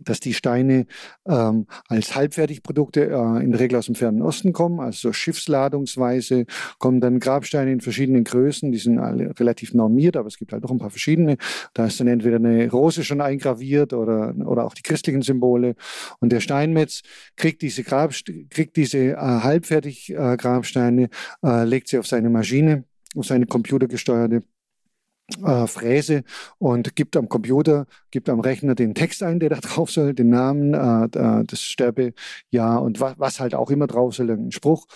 [0.00, 0.86] dass die Steine
[1.26, 6.46] ähm, als Halbfertigprodukte äh, in der Regel aus dem Fernen Osten kommen, also schiffsladungsweise
[6.78, 10.64] kommen dann Grabsteine in verschiedenen Größen, die sind alle relativ normiert, aber es gibt halt
[10.64, 11.36] auch ein paar verschiedene.
[11.74, 15.74] Da ist dann entweder eine Rose schon eingraviert oder, oder auch die christlichen Symbole.
[16.20, 17.02] Und der Steinmetz
[17.36, 21.08] kriegt diese, Grabst kriegt diese äh, halbfertig äh, Grabsteine,
[21.44, 22.84] äh, legt sie auf seine Maschine,
[23.16, 24.42] auf seine computergesteuerte
[25.44, 26.22] äh, Fräse
[26.58, 30.30] und gibt am Computer, gibt am Rechner den Text ein, der da drauf soll, den
[30.30, 34.86] Namen, äh, das Sterbejahr und was, was halt auch immer drauf soll, ein Spruch.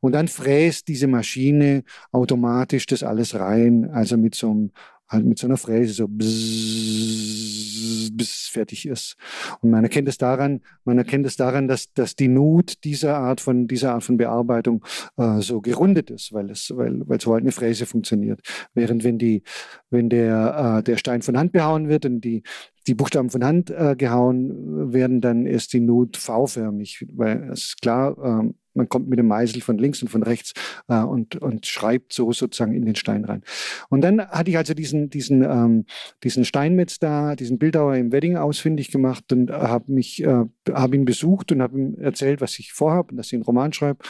[0.00, 4.70] Und dann fräst diese Maschine automatisch das alles rein, also mit so einem
[5.12, 9.16] halt mit so einer Fräse so bzzz, bis es fertig ist.
[9.60, 13.40] Und man erkennt es daran, man erkennt es daran, dass, dass die Nut dieser Art
[13.40, 14.84] von, dieser Art von Bearbeitung
[15.16, 18.40] äh, so gerundet ist, weil es, weil, weil so halt eine Fräse funktioniert.
[18.74, 19.42] Während wenn die,
[19.90, 22.42] wenn der, äh, der Stein von Hand behauen wird und die,
[22.86, 27.82] die Buchstaben von Hand äh, gehauen werden, dann ist die Nut V-förmig, weil es ist
[27.82, 30.52] klar, ähm, man kommt mit dem Meißel von links und von rechts
[30.88, 33.42] äh, und, und schreibt so sozusagen in den Stein rein.
[33.88, 35.84] Und dann hatte ich also diesen, diesen, ähm,
[36.22, 41.04] diesen Steinmetz da, diesen Bildhauer im Wedding ausfindig gemacht und habe mich, äh, habe ihn
[41.04, 44.02] besucht und habe ihm erzählt, was ich vorhabe und dass ich einen Roman schreibe.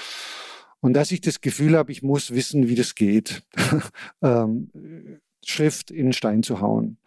[0.80, 3.44] Und dass ich das Gefühl habe, ich muss wissen, wie das geht.
[4.22, 4.70] ähm,
[5.44, 6.98] Schrift in Stein zu hauen.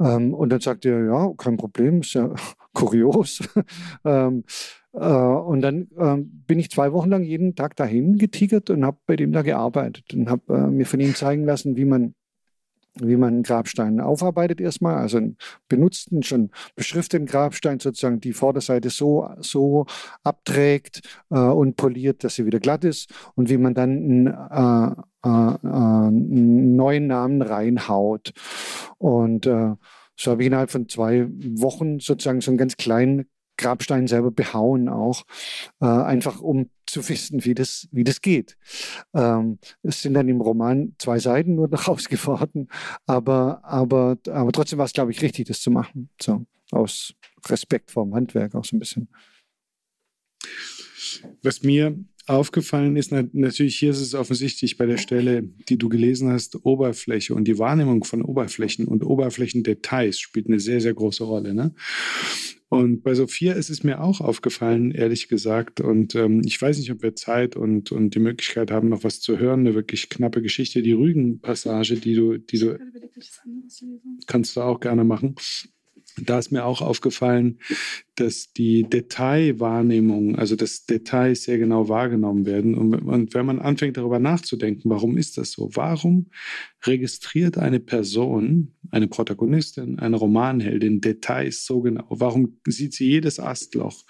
[0.00, 2.34] Ähm, und dann sagt er, ja, kein Problem, ist ja
[2.72, 3.40] kurios.
[4.04, 4.44] ähm,
[4.92, 8.98] äh, und dann ähm, bin ich zwei Wochen lang jeden Tag dahin getigert und habe
[9.06, 12.14] bei dem da gearbeitet und habe äh, mir von ihm zeigen lassen, wie man
[13.00, 15.36] wie man einen Grabstein aufarbeitet erstmal, also einen
[15.68, 19.86] benutzten, schon beschrifteten Grabstein sozusagen die Vorderseite so, so
[20.22, 25.28] abträgt äh, und poliert, dass sie wieder glatt ist und wie man dann einen, äh,
[25.28, 28.32] äh, einen neuen Namen reinhaut.
[28.98, 29.74] Und äh,
[30.16, 33.26] so habe ich innerhalb von zwei Wochen sozusagen so einen ganz kleinen
[33.56, 35.24] Grabstein selber behauen auch,
[35.80, 38.56] äh, einfach um zu wissen, wie das, wie das geht.
[39.14, 42.68] Ähm, es sind dann im Roman zwei Seiten nur noch ausgeworden,
[43.06, 46.10] aber, aber, aber trotzdem war es, glaube ich, richtig, das zu machen.
[46.20, 47.14] So, aus
[47.46, 49.08] Respekt vor dem Handwerk auch so ein bisschen.
[51.42, 51.96] Was mir
[52.26, 57.34] aufgefallen ist, natürlich hier ist es offensichtlich bei der Stelle, die du gelesen hast, Oberfläche
[57.34, 61.54] und die Wahrnehmung von Oberflächen und Oberflächendetails spielt eine sehr, sehr große Rolle.
[61.54, 61.74] Ne?
[62.74, 65.80] Und bei Sophia ist es mir auch aufgefallen, ehrlich gesagt.
[65.80, 69.20] Und ähm, ich weiß nicht, ob wir Zeit und, und die Möglichkeit haben, noch was
[69.20, 69.60] zu hören.
[69.60, 70.82] Eine wirklich knappe Geschichte.
[70.82, 72.78] Die Rügen-Passage, die du, die du
[74.26, 75.36] kannst du auch gerne machen.
[76.16, 77.60] Da ist mir auch aufgefallen,
[78.16, 82.74] dass die Detailwahrnehmung, also dass Details sehr genau wahrgenommen werden.
[82.74, 85.70] Und, und wenn man anfängt darüber nachzudenken, warum ist das so?
[85.74, 86.26] Warum
[86.86, 92.04] registriert eine Person, eine Protagonistin, eine Romanheldin Details so genau?
[92.08, 94.04] Warum sieht sie jedes Astloch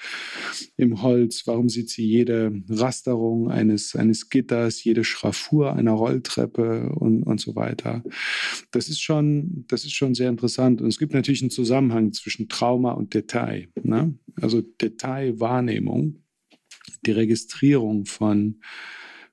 [0.77, 1.47] im Holz?
[1.47, 7.57] Warum sieht sie jede Rasterung eines, eines Gitters, jede Schraffur einer Rolltreppe und, und so
[7.57, 8.03] weiter?
[8.71, 10.83] Das ist, schon, das ist schon sehr interessant.
[10.83, 13.69] Und es gibt natürlich einen Zusammenhang zwischen Trauma und Detail.
[13.83, 13.94] Ne?
[13.95, 14.19] Ne?
[14.41, 16.25] Also Detailwahrnehmung,
[17.07, 18.61] die Registrierung von,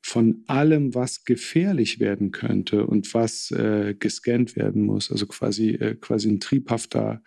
[0.02, 5.12] von allem, was gefährlich werden könnte und was äh, gescannt werden muss.
[5.12, 7.24] Also quasi, äh, quasi ein triebhafter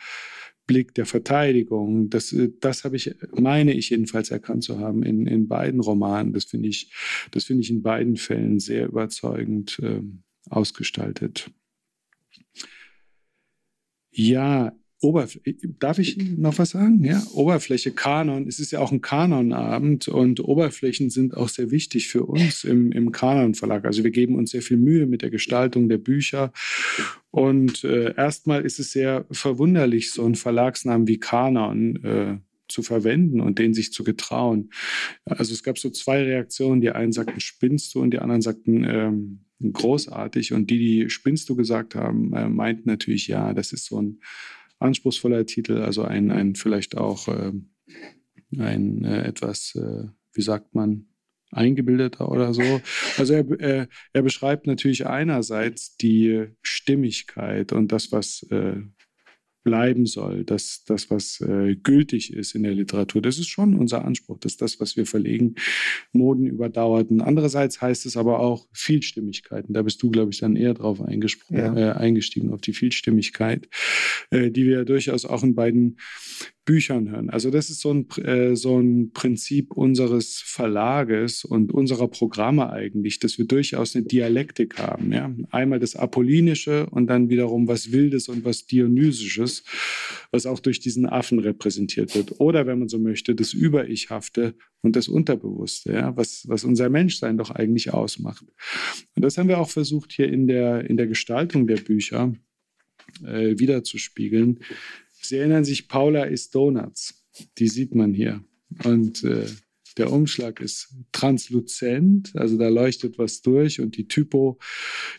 [0.67, 2.09] Blick der Verteidigung.
[2.09, 6.33] Das, äh, das habe ich, meine ich jedenfalls erkannt zu haben in, in beiden Romanen.
[6.33, 6.93] Das finde ich,
[7.33, 10.03] das finde ich in beiden Fällen sehr überzeugend äh,
[10.51, 11.51] ausgestaltet.
[14.13, 14.73] Ja,
[15.05, 15.39] Oberf
[15.79, 17.05] Darf ich noch was sagen?
[17.05, 18.49] Ja, Oberfläche, Kanon.
[18.49, 22.91] Es ist ja auch ein Kanonabend und Oberflächen sind auch sehr wichtig für uns im,
[22.91, 23.85] im Kanon-Verlag.
[23.85, 26.53] Also wir geben uns sehr viel Mühe mit der Gestaltung der Bücher.
[27.31, 32.39] Und äh, erstmal ist es sehr verwunderlich, so einen Verlagsnamen wie Kanon äh,
[32.69, 34.71] zu verwenden und den sich zu getrauen.
[35.27, 36.81] Also es gab so zwei Reaktionen.
[36.81, 38.01] Die einen sagten, spinnst du?
[38.01, 40.53] Und die anderen sagten, ähm, großartig.
[40.53, 44.21] Und die, die spinnst du gesagt haben, äh, meinten natürlich, ja, das ist so ein
[44.79, 47.53] anspruchsvoller Titel, also ein, ein vielleicht auch äh,
[48.59, 51.07] ein äh, etwas, äh, wie sagt man,
[51.51, 52.81] eingebildeter oder so.
[53.17, 58.77] Also er, er, er, beschreibt natürlich einerseits die Stimmigkeit und das, was äh,
[59.65, 64.05] bleiben soll, dass das, was äh, gültig ist in der Literatur, das ist schon unser
[64.05, 65.57] Anspruch, dass das, was wir verlegen,
[66.13, 67.21] Moden überdauerten.
[67.21, 69.73] Andererseits heißt es aber auch Vielstimmigkeiten.
[69.75, 71.75] Da bist du, glaube ich, dann eher drauf ja.
[71.75, 73.69] äh, eingestiegen, auf die Vielstimmigkeit,
[74.31, 75.97] äh, die wir durchaus auch in beiden
[76.65, 77.29] Büchern hören.
[77.29, 83.19] Also das ist so ein, äh, so ein Prinzip unseres Verlages und unserer Programme eigentlich,
[83.19, 85.13] dass wir durchaus eine Dialektik haben.
[85.13, 85.35] Ja?
[85.51, 89.65] Einmal das Apollinische und dann wiederum was Wildes und was Dionysisches,
[90.31, 92.41] was auch durch diesen Affen repräsentiert wird.
[92.41, 96.17] Oder wenn man so möchte, das Über-Ich-Hafte und das Unterbewusste, ja?
[96.17, 98.45] was, was unser Menschsein doch eigentlich ausmacht.
[99.15, 102.33] Und das haben wir auch versucht hier in der, in der Gestaltung der Bücher
[103.23, 104.61] äh, wiederzuspiegeln
[105.25, 107.25] Sie erinnern sich, Paula ist Donuts.
[107.59, 108.45] Die sieht man hier.
[108.85, 109.47] Und äh,
[109.97, 114.59] der Umschlag ist transluzent, also da leuchtet was durch und die Typo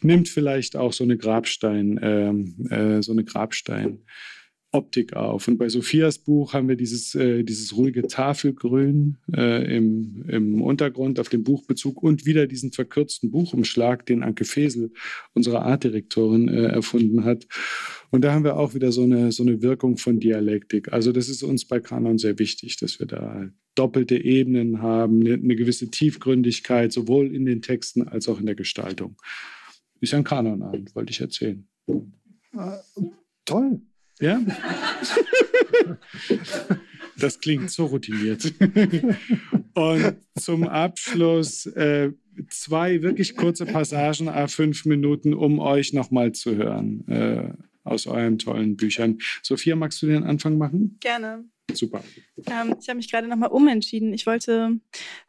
[0.01, 4.03] nimmt vielleicht auch so eine Grabstein, ähm, äh, so eine Grabstein.
[4.75, 5.47] Optik auf.
[5.47, 11.19] Und bei Sophias Buch haben wir dieses, äh, dieses ruhige Tafelgrün äh, im, im Untergrund
[11.19, 14.91] auf dem Buchbezug und wieder diesen verkürzten Buchumschlag, den Anke Fesel,
[15.33, 17.47] unsere Artdirektorin, äh, erfunden hat.
[18.11, 20.91] Und da haben wir auch wieder so eine, so eine Wirkung von Dialektik.
[20.91, 25.35] Also das ist uns bei Kanon sehr wichtig, dass wir da doppelte Ebenen haben, eine,
[25.35, 29.15] eine gewisse Tiefgründigkeit, sowohl in den Texten als auch in der Gestaltung.
[30.01, 31.65] Ist ja ein Kanonabend, wollte ich erzählen.
[31.87, 32.77] Äh,
[33.45, 33.81] toll.
[34.19, 34.41] Ja?
[37.17, 38.53] Das klingt so routiniert.
[39.73, 42.11] Und zum Abschluss äh,
[42.49, 47.53] zwei wirklich kurze Passagen, a fünf Minuten, um euch nochmal zu hören äh,
[47.83, 49.19] aus euren tollen Büchern.
[49.43, 50.97] Sophia, magst du den Anfang machen?
[50.99, 51.45] Gerne.
[51.73, 52.03] Super.
[52.47, 54.13] Ähm, ich habe mich gerade nochmal umentschieden.
[54.13, 54.79] Ich wollte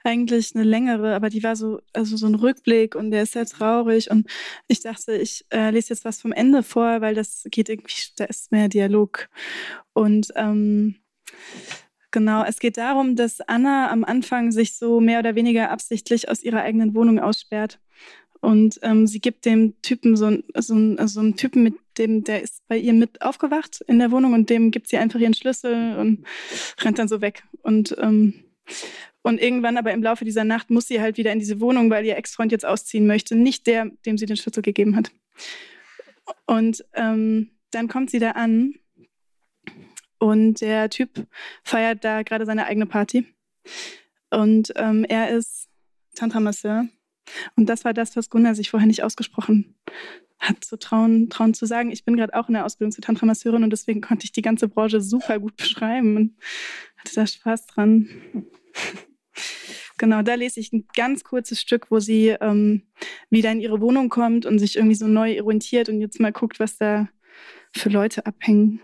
[0.05, 3.47] eigentlich eine längere, aber die war so, also so ein Rückblick und der ist sehr
[3.47, 4.11] traurig.
[4.11, 4.28] Und
[4.68, 8.24] ich dachte, ich äh, lese jetzt was vom Ende vor, weil das geht irgendwie, da
[8.24, 9.28] ist mehr Dialog.
[9.93, 10.97] Und ähm,
[12.11, 16.43] genau, es geht darum, dass Anna am Anfang sich so mehr oder weniger absichtlich aus
[16.43, 17.80] ihrer eigenen Wohnung aussperrt.
[18.41, 22.66] Und ähm, sie gibt dem Typen so, so, so einen Typen, mit dem, der ist
[22.68, 26.24] bei ihr mit aufgewacht in der Wohnung und dem gibt sie einfach ihren Schlüssel und
[26.80, 27.42] rennt dann so weg.
[27.62, 28.44] Und, ähm,
[29.22, 32.05] und irgendwann aber im Laufe dieser Nacht muss sie halt wieder in diese Wohnung, weil
[32.05, 33.34] ihr Ex-Freund jetzt ausziehen möchte.
[33.36, 35.11] Nicht der, dem sie den Schlüssel gegeben hat.
[36.47, 38.74] Und ähm, dann kommt sie da an
[40.18, 41.26] und der Typ
[41.62, 43.26] feiert da gerade seine eigene Party.
[44.30, 45.68] Und ähm, er ist
[46.14, 46.86] Tantra-Masseur
[47.57, 49.76] und das war das, was Gunnar sich vorher nicht ausgesprochen
[50.39, 51.91] hat, zu trauen, trauen zu sagen.
[51.91, 54.68] Ich bin gerade auch in der Ausbildung zur Tantra-Masseurin und deswegen konnte ich die ganze
[54.68, 56.37] Branche super gut beschreiben und
[56.99, 58.09] hatte da Spaß dran.
[59.99, 62.82] Genau, da lese ich ein ganz kurzes Stück, wo sie ähm,
[63.30, 66.61] wieder in ihre Wohnung kommt und sich irgendwie so neu orientiert und jetzt mal guckt,
[66.61, 67.09] was da
[67.72, 68.80] für Leute abhängen.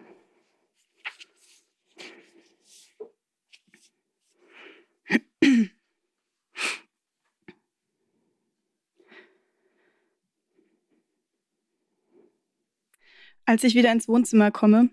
[13.44, 14.90] Als ich wieder ins Wohnzimmer komme,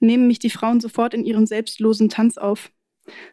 [0.00, 2.70] nehmen mich die Frauen sofort in ihren selbstlosen Tanz auf.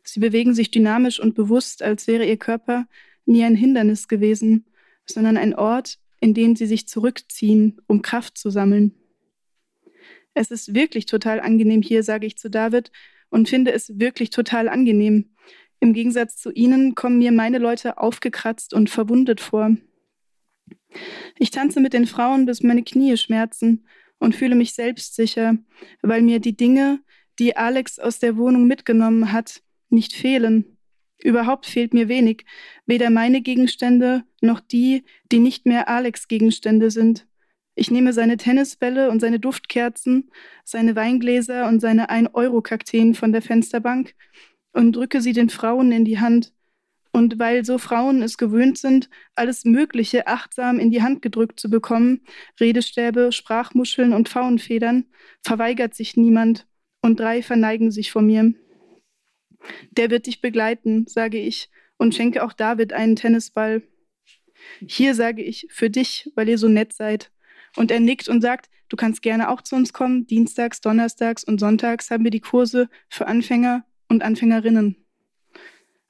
[0.03, 2.87] Sie bewegen sich dynamisch und bewusst, als wäre ihr Körper
[3.25, 4.65] nie ein Hindernis gewesen,
[5.05, 8.93] sondern ein Ort, in dem sie sich zurückziehen, um Kraft zu sammeln.
[10.33, 12.91] Es ist wirklich total angenehm hier, sage ich zu David,
[13.29, 15.35] und finde es wirklich total angenehm.
[15.79, 19.75] Im Gegensatz zu Ihnen kommen mir meine Leute aufgekratzt und verwundet vor.
[21.37, 23.85] Ich tanze mit den Frauen, bis meine Knie schmerzen
[24.19, 25.57] und fühle mich selbstsicher,
[26.01, 26.99] weil mir die Dinge,
[27.39, 30.77] die Alex aus der Wohnung mitgenommen hat, nicht fehlen.
[31.21, 32.45] Überhaupt fehlt mir wenig,
[32.85, 37.27] weder meine Gegenstände noch die, die nicht mehr Alex Gegenstände sind.
[37.75, 40.31] Ich nehme seine Tennisbälle und seine Duftkerzen,
[40.63, 44.15] seine Weingläser und seine 1-Euro-Kakteen von der Fensterbank
[44.73, 46.53] und drücke sie den Frauen in die Hand,
[47.11, 51.69] und weil so Frauen es gewöhnt sind, alles Mögliche achtsam in die Hand gedrückt zu
[51.69, 52.21] bekommen,
[52.59, 55.05] Redestäbe, Sprachmuscheln und Pfauenfedern,
[55.43, 56.67] verweigert sich niemand
[57.01, 58.53] und drei verneigen sich vor mir.
[59.91, 63.83] Der wird dich begleiten, sage ich, und schenke auch David einen Tennisball.
[64.79, 67.31] Hier sage ich, für dich, weil ihr so nett seid.
[67.75, 70.25] Und er nickt und sagt, du kannst gerne auch zu uns kommen.
[70.27, 75.08] Dienstags, Donnerstags und Sonntags haben wir die Kurse für Anfänger und Anfängerinnen.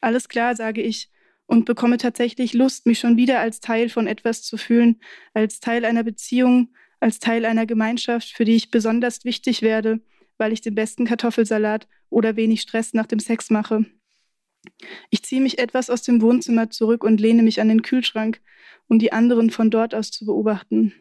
[0.02, 1.10] Alles klar, sage ich,
[1.46, 5.02] und bekomme tatsächlich Lust, mich schon wieder als Teil von etwas zu fühlen,
[5.34, 6.70] als Teil einer Beziehung,
[7.00, 10.00] als Teil einer Gemeinschaft, für die ich besonders wichtig werde,
[10.38, 13.86] weil ich den besten Kartoffelsalat oder wenig Stress nach dem Sex mache.
[15.10, 18.42] Ich ziehe mich etwas aus dem Wohnzimmer zurück und lehne mich an den Kühlschrank,
[18.88, 20.94] um die anderen von dort aus zu beobachten.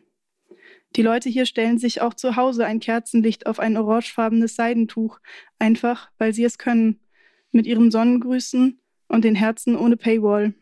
[0.96, 5.18] Die Leute hier stellen sich auch zu Hause ein Kerzenlicht auf ein orangefarbenes Seidentuch,
[5.58, 7.00] einfach weil sie es können,
[7.52, 10.54] mit ihren Sonnengrüßen und den Herzen ohne Paywall.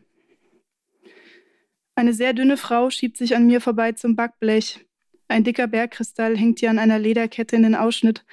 [1.95, 4.85] Eine sehr dünne Frau schiebt sich an mir vorbei zum Backblech.
[5.27, 8.23] Ein dicker Bergkristall hängt ihr an einer Lederkette in den Ausschnitt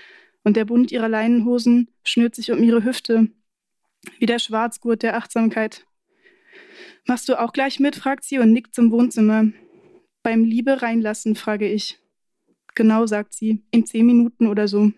[0.44, 3.28] und der Bund ihrer Leinenhosen schnürt sich um ihre Hüfte,
[4.18, 5.86] wie der Schwarzgurt der Achtsamkeit.
[7.06, 7.96] Machst du auch gleich mit?
[7.96, 9.46] fragt sie und nickt zum Wohnzimmer.
[10.22, 11.98] Beim Liebe reinlassen, frage ich.
[12.74, 14.92] Genau, sagt sie, in zehn Minuten oder so.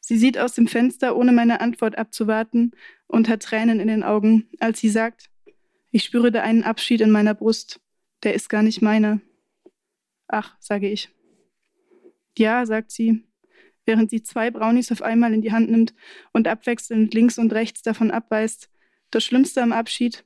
[0.00, 2.72] Sie sieht aus dem Fenster, ohne meine Antwort abzuwarten,
[3.14, 5.30] und hat Tränen in den Augen, als sie sagt,
[5.92, 7.80] ich spüre da einen Abschied in meiner Brust,
[8.24, 9.20] der ist gar nicht meiner.
[10.26, 11.10] Ach, sage ich.
[12.36, 13.22] Ja, sagt sie,
[13.86, 15.94] während sie zwei Brownies auf einmal in die Hand nimmt
[16.32, 18.68] und abwechselnd links und rechts davon abweist.
[19.12, 20.24] Das Schlimmste am Abschied,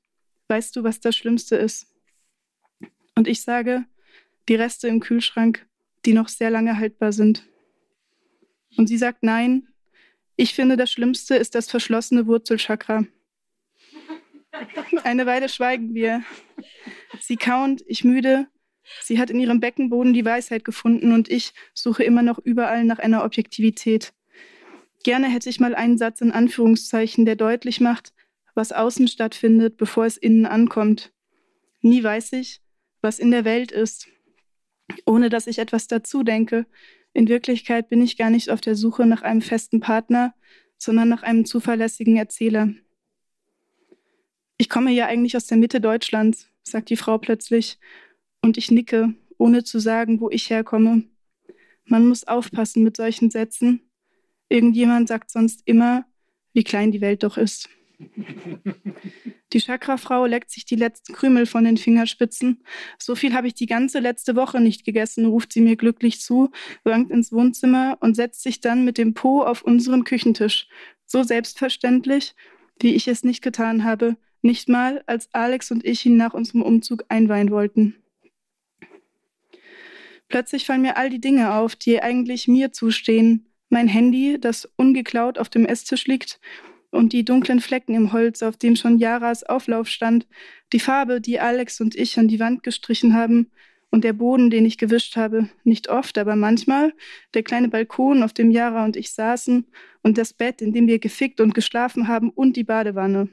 [0.49, 1.93] weißt du, was das Schlimmste ist?
[3.15, 3.85] Und ich sage,
[4.49, 5.67] die Reste im Kühlschrank,
[6.07, 7.45] die noch sehr lange haltbar sind.
[8.79, 9.69] Und sie sagt nein.
[10.41, 13.05] Ich finde, das Schlimmste ist das verschlossene Wurzelchakra.
[15.03, 16.23] Eine Weile schweigen wir.
[17.19, 18.47] Sie kaunt, ich müde.
[19.03, 23.01] Sie hat in ihrem Beckenboden die Weisheit gefunden und ich suche immer noch überall nach
[23.01, 24.15] einer Objektivität.
[25.03, 28.13] Gerne hätte ich mal einen Satz in Anführungszeichen, der deutlich macht,
[28.55, 31.13] was außen stattfindet, bevor es innen ankommt.
[31.83, 32.61] Nie weiß ich,
[33.01, 34.07] was in der Welt ist,
[35.05, 36.65] ohne dass ich etwas dazu denke.
[37.19, 40.35] In Wirklichkeit bin ich gar nicht auf der Suche nach einem festen Partner,
[40.77, 42.73] sondern nach einem zuverlässigen Erzähler.
[44.57, 47.81] Ich komme ja eigentlich aus der Mitte Deutschlands, sagt die Frau plötzlich,
[48.41, 51.09] und ich nicke, ohne zu sagen, wo ich herkomme.
[51.87, 53.91] Man muss aufpassen mit solchen Sätzen.
[54.49, 56.05] Irgendjemand sagt sonst immer,
[56.53, 57.69] wie klein die Welt doch ist.
[59.53, 62.63] Die Chakrafrau leckt sich die letzten Krümel von den Fingerspitzen.
[62.99, 66.51] So viel habe ich die ganze letzte Woche nicht gegessen, ruft sie mir glücklich zu,
[66.85, 70.69] wankt ins Wohnzimmer und setzt sich dann mit dem Po auf unseren Küchentisch.
[71.07, 72.35] So selbstverständlich,
[72.81, 76.63] wie ich es nicht getan habe, nicht mal, als Alex und ich ihn nach unserem
[76.63, 77.97] Umzug einweihen wollten.
[80.29, 83.47] Plötzlich fallen mir all die Dinge auf, die eigentlich mir zustehen.
[83.71, 86.39] Mein Handy, das ungeklaut auf dem Esstisch liegt,
[86.91, 90.27] und die dunklen Flecken im Holz, auf dem schon Jaras Auflauf stand,
[90.73, 93.51] die Farbe, die Alex und ich an die Wand gestrichen haben,
[93.91, 96.93] und der Boden, den ich gewischt habe, nicht oft, aber manchmal,
[97.35, 99.67] der kleine Balkon, auf dem Jara und ich saßen,
[100.03, 103.29] und das Bett, in dem wir gefickt und geschlafen haben, und die Badewanne.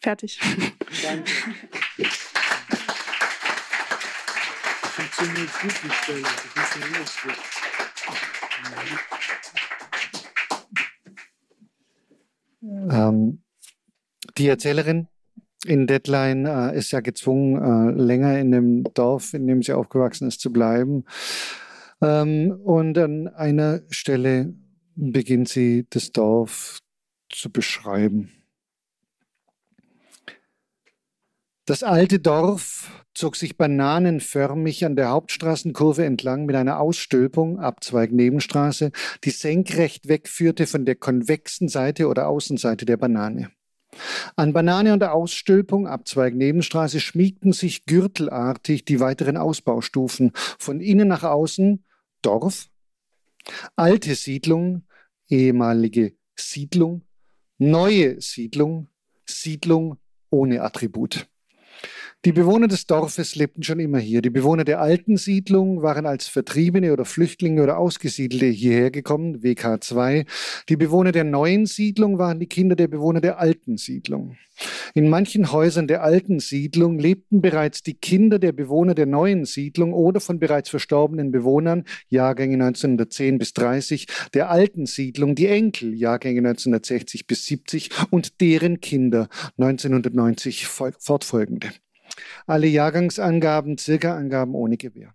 [0.00, 0.38] Fertig.
[1.02, 1.32] Danke.
[4.82, 6.24] Funktioniert gut, die Stelle.
[6.24, 7.34] Funktioniert gut.
[12.96, 13.42] Ähm,
[14.38, 15.08] die Erzählerin
[15.64, 20.28] in Deadline äh, ist ja gezwungen, äh, länger in dem Dorf, in dem sie aufgewachsen
[20.28, 21.04] ist, zu bleiben.
[22.00, 24.54] Ähm, und an einer Stelle
[24.94, 26.78] beginnt sie das Dorf
[27.30, 28.35] zu beschreiben.
[31.66, 38.92] Das alte Dorf zog sich bananenförmig an der Hauptstraßenkurve entlang mit einer Ausstülpung, Abzweig Nebenstraße,
[39.24, 43.50] die senkrecht wegführte von der konvexen Seite oder Außenseite der Banane.
[44.36, 50.30] An Banane und der Ausstülpung, Abzweig Nebenstraße, schmiegten sich gürtelartig die weiteren Ausbaustufen.
[50.36, 51.84] Von innen nach außen
[52.22, 52.68] Dorf,
[53.74, 54.84] alte Siedlung,
[55.28, 57.02] ehemalige Siedlung,
[57.58, 58.86] neue Siedlung,
[59.24, 59.98] Siedlung
[60.30, 61.26] ohne Attribut.
[62.26, 64.20] Die Bewohner des Dorfes lebten schon immer hier.
[64.20, 70.26] Die Bewohner der alten Siedlung waren als Vertriebene oder Flüchtlinge oder Ausgesiedelte hierher gekommen, WK2.
[70.68, 74.36] Die Bewohner der neuen Siedlung waren die Kinder der Bewohner der alten Siedlung.
[74.92, 79.92] In manchen Häusern der alten Siedlung lebten bereits die Kinder der Bewohner der neuen Siedlung
[79.92, 86.40] oder von bereits verstorbenen Bewohnern, Jahrgänge 1910 bis 30, der alten Siedlung, die Enkel, Jahrgänge
[86.40, 91.68] 1960 bis 70 und deren Kinder, 1990 fortfolgende.
[92.46, 95.14] Alle Jahrgangsangaben, Circa-Angaben ohne Gewähr.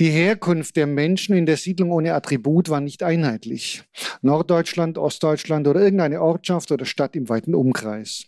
[0.00, 3.82] Die Herkunft der Menschen in der Siedlung ohne Attribut war nicht einheitlich.
[4.22, 8.26] Norddeutschland, Ostdeutschland oder irgendeine Ortschaft oder Stadt im weiten Umkreis.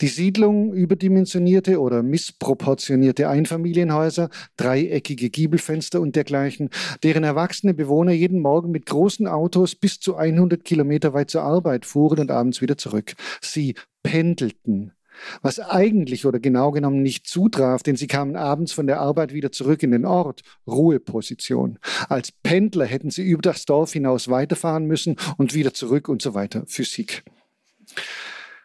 [0.00, 6.68] Die Siedlung überdimensionierte oder missproportionierte Einfamilienhäuser, dreieckige Giebelfenster und dergleichen,
[7.02, 11.86] deren erwachsene Bewohner jeden Morgen mit großen Autos bis zu 100 Kilometer weit zur Arbeit
[11.86, 13.14] fuhren und abends wieder zurück.
[13.40, 14.92] Sie pendelten
[15.42, 19.52] was eigentlich oder genau genommen nicht zutraf, denn sie kamen abends von der Arbeit wieder
[19.52, 21.78] zurück in den Ort, Ruheposition.
[22.08, 26.34] Als Pendler hätten sie über das Dorf hinaus weiterfahren müssen und wieder zurück und so
[26.34, 26.64] weiter.
[26.66, 27.24] Physik.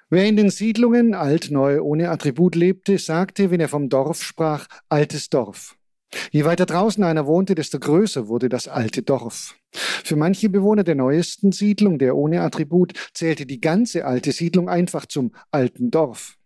[0.10, 4.66] Wer in den Siedlungen alt, neu, ohne Attribut lebte, sagte, wenn er vom Dorf sprach,
[4.90, 5.76] altes Dorf.
[6.32, 9.56] Je weiter draußen einer wohnte, desto größer wurde das alte Dorf.
[9.72, 15.06] Für manche Bewohner der neuesten Siedlung, der ohne Attribut, zählte die ganze alte Siedlung einfach
[15.06, 16.39] zum alten Dorf.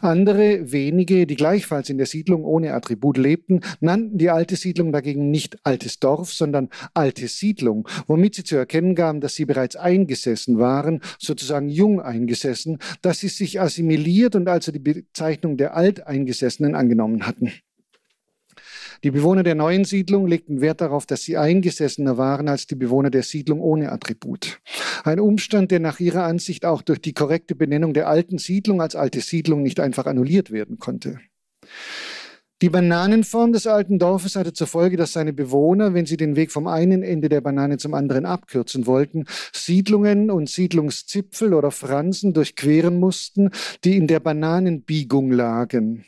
[0.00, 5.30] Andere wenige, die gleichfalls in der Siedlung ohne Attribut lebten, nannten die alte Siedlung dagegen
[5.30, 10.58] nicht altes Dorf, sondern alte Siedlung, womit sie zu erkennen gaben, dass sie bereits eingesessen
[10.58, 17.26] waren, sozusagen jung eingesessen, dass sie sich assimiliert und also die Bezeichnung der Alteingesessenen angenommen
[17.26, 17.52] hatten.
[19.04, 23.10] Die Bewohner der neuen Siedlung legten Wert darauf, dass sie eingesessener waren als die Bewohner
[23.10, 24.60] der Siedlung ohne Attribut.
[25.04, 28.96] Ein Umstand, der nach ihrer Ansicht auch durch die korrekte Benennung der alten Siedlung als
[28.96, 31.20] alte Siedlung nicht einfach annulliert werden konnte.
[32.60, 36.50] Die Bananenform des alten Dorfes hatte zur Folge, dass seine Bewohner, wenn sie den Weg
[36.50, 42.98] vom einen Ende der Banane zum anderen abkürzen wollten, Siedlungen und Siedlungszipfel oder Fransen durchqueren
[42.98, 43.50] mussten,
[43.84, 46.04] die in der Bananenbiegung lagen.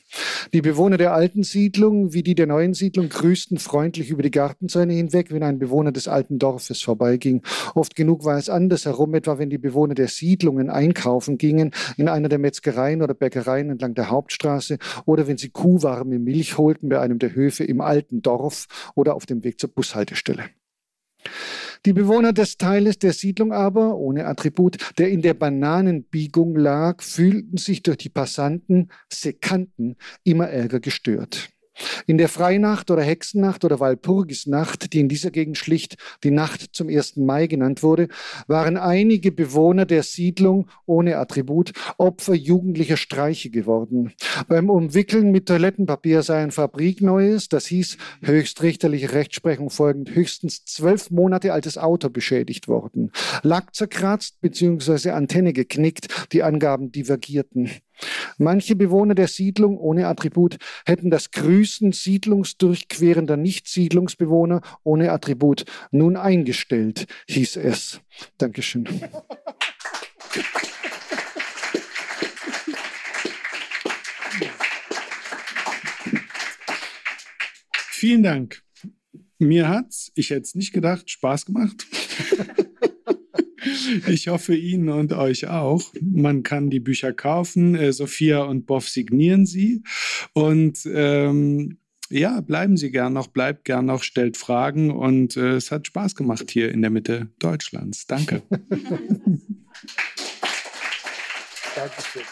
[0.52, 4.94] Die Bewohner der alten Siedlung wie die der neuen Siedlung grüßten freundlich über die Gartenzäune
[4.94, 7.43] hinweg, wenn ein Bewohner des alten Dorfes vorbeiging.
[7.77, 12.28] Oft genug war es andersherum, etwa wenn die Bewohner der Siedlungen einkaufen gingen, in einer
[12.28, 16.99] der Metzgereien oder Bäckereien entlang der Hauptstraße oder wenn sie kuhwarme Milch Milch holten bei
[16.99, 20.45] einem der Höfe im alten Dorf oder auf dem Weg zur Bushaltestelle.
[21.85, 27.59] Die Bewohner des Teiles der Siedlung aber, ohne Attribut, der in der Bananenbiegung lag, fühlten
[27.59, 31.51] sich durch die Passanten, Sekanten, immer ärger gestört.
[32.07, 36.89] In der Freinacht oder Hexennacht oder Walpurgisnacht, die in dieser Gegend schlicht die Nacht zum
[36.89, 37.16] 1.
[37.16, 38.09] Mai genannt wurde,
[38.47, 44.12] waren einige Bewohner der Siedlung ohne Attribut Opfer jugendlicher Streiche geworden.
[44.48, 51.52] Beim Umwickeln mit Toilettenpapier sei ein Fabrikneues, das hieß höchstrichterliche Rechtsprechung folgend, höchstens zwölf Monate
[51.52, 53.12] altes Auto beschädigt worden.
[53.43, 55.11] Lack zerkratzt bzw.
[55.11, 57.70] Antenne geknickt, die Angaben divergierten.
[58.39, 60.56] Manche Bewohner der Siedlung ohne Attribut
[60.86, 68.01] hätten das Grüßen siedlungsdurchquerender Nicht-Siedlungsbewohner ohne Attribut nun eingestellt, hieß es.
[68.39, 68.89] Dankeschön.
[78.01, 78.62] Vielen Dank.
[79.39, 81.86] Mir hat's, ich hätte es nicht gedacht, Spaß gemacht.
[84.07, 85.93] Ich hoffe Ihnen und euch auch.
[86.01, 87.75] Man kann die Bücher kaufen.
[87.75, 89.83] Äh, Sophia und Boff signieren sie.
[90.33, 91.79] Und ähm,
[92.11, 96.17] ja, bleiben Sie gern noch, bleibt gern noch, stellt Fragen und äh, es hat Spaß
[96.17, 98.07] gemacht hier in der Mitte Deutschlands.
[98.07, 98.43] Danke.
[101.77, 102.23] Dankeschön.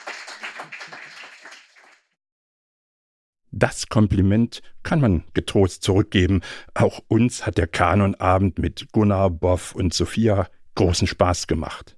[3.50, 6.42] Das Kompliment kann man getrost zurückgeben.
[6.74, 10.48] Auch uns hat der Kanonabend mit Gunnar, Boff und Sophia
[10.78, 11.96] großen Spaß gemacht.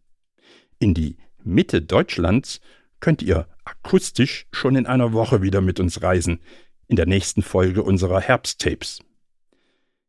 [0.79, 2.63] In die Mitte Deutschlands
[2.99, 6.41] könnt ihr akustisch schon in einer Woche wieder mit uns reisen,
[6.87, 9.01] in der nächsten Folge unserer Herbsttapes.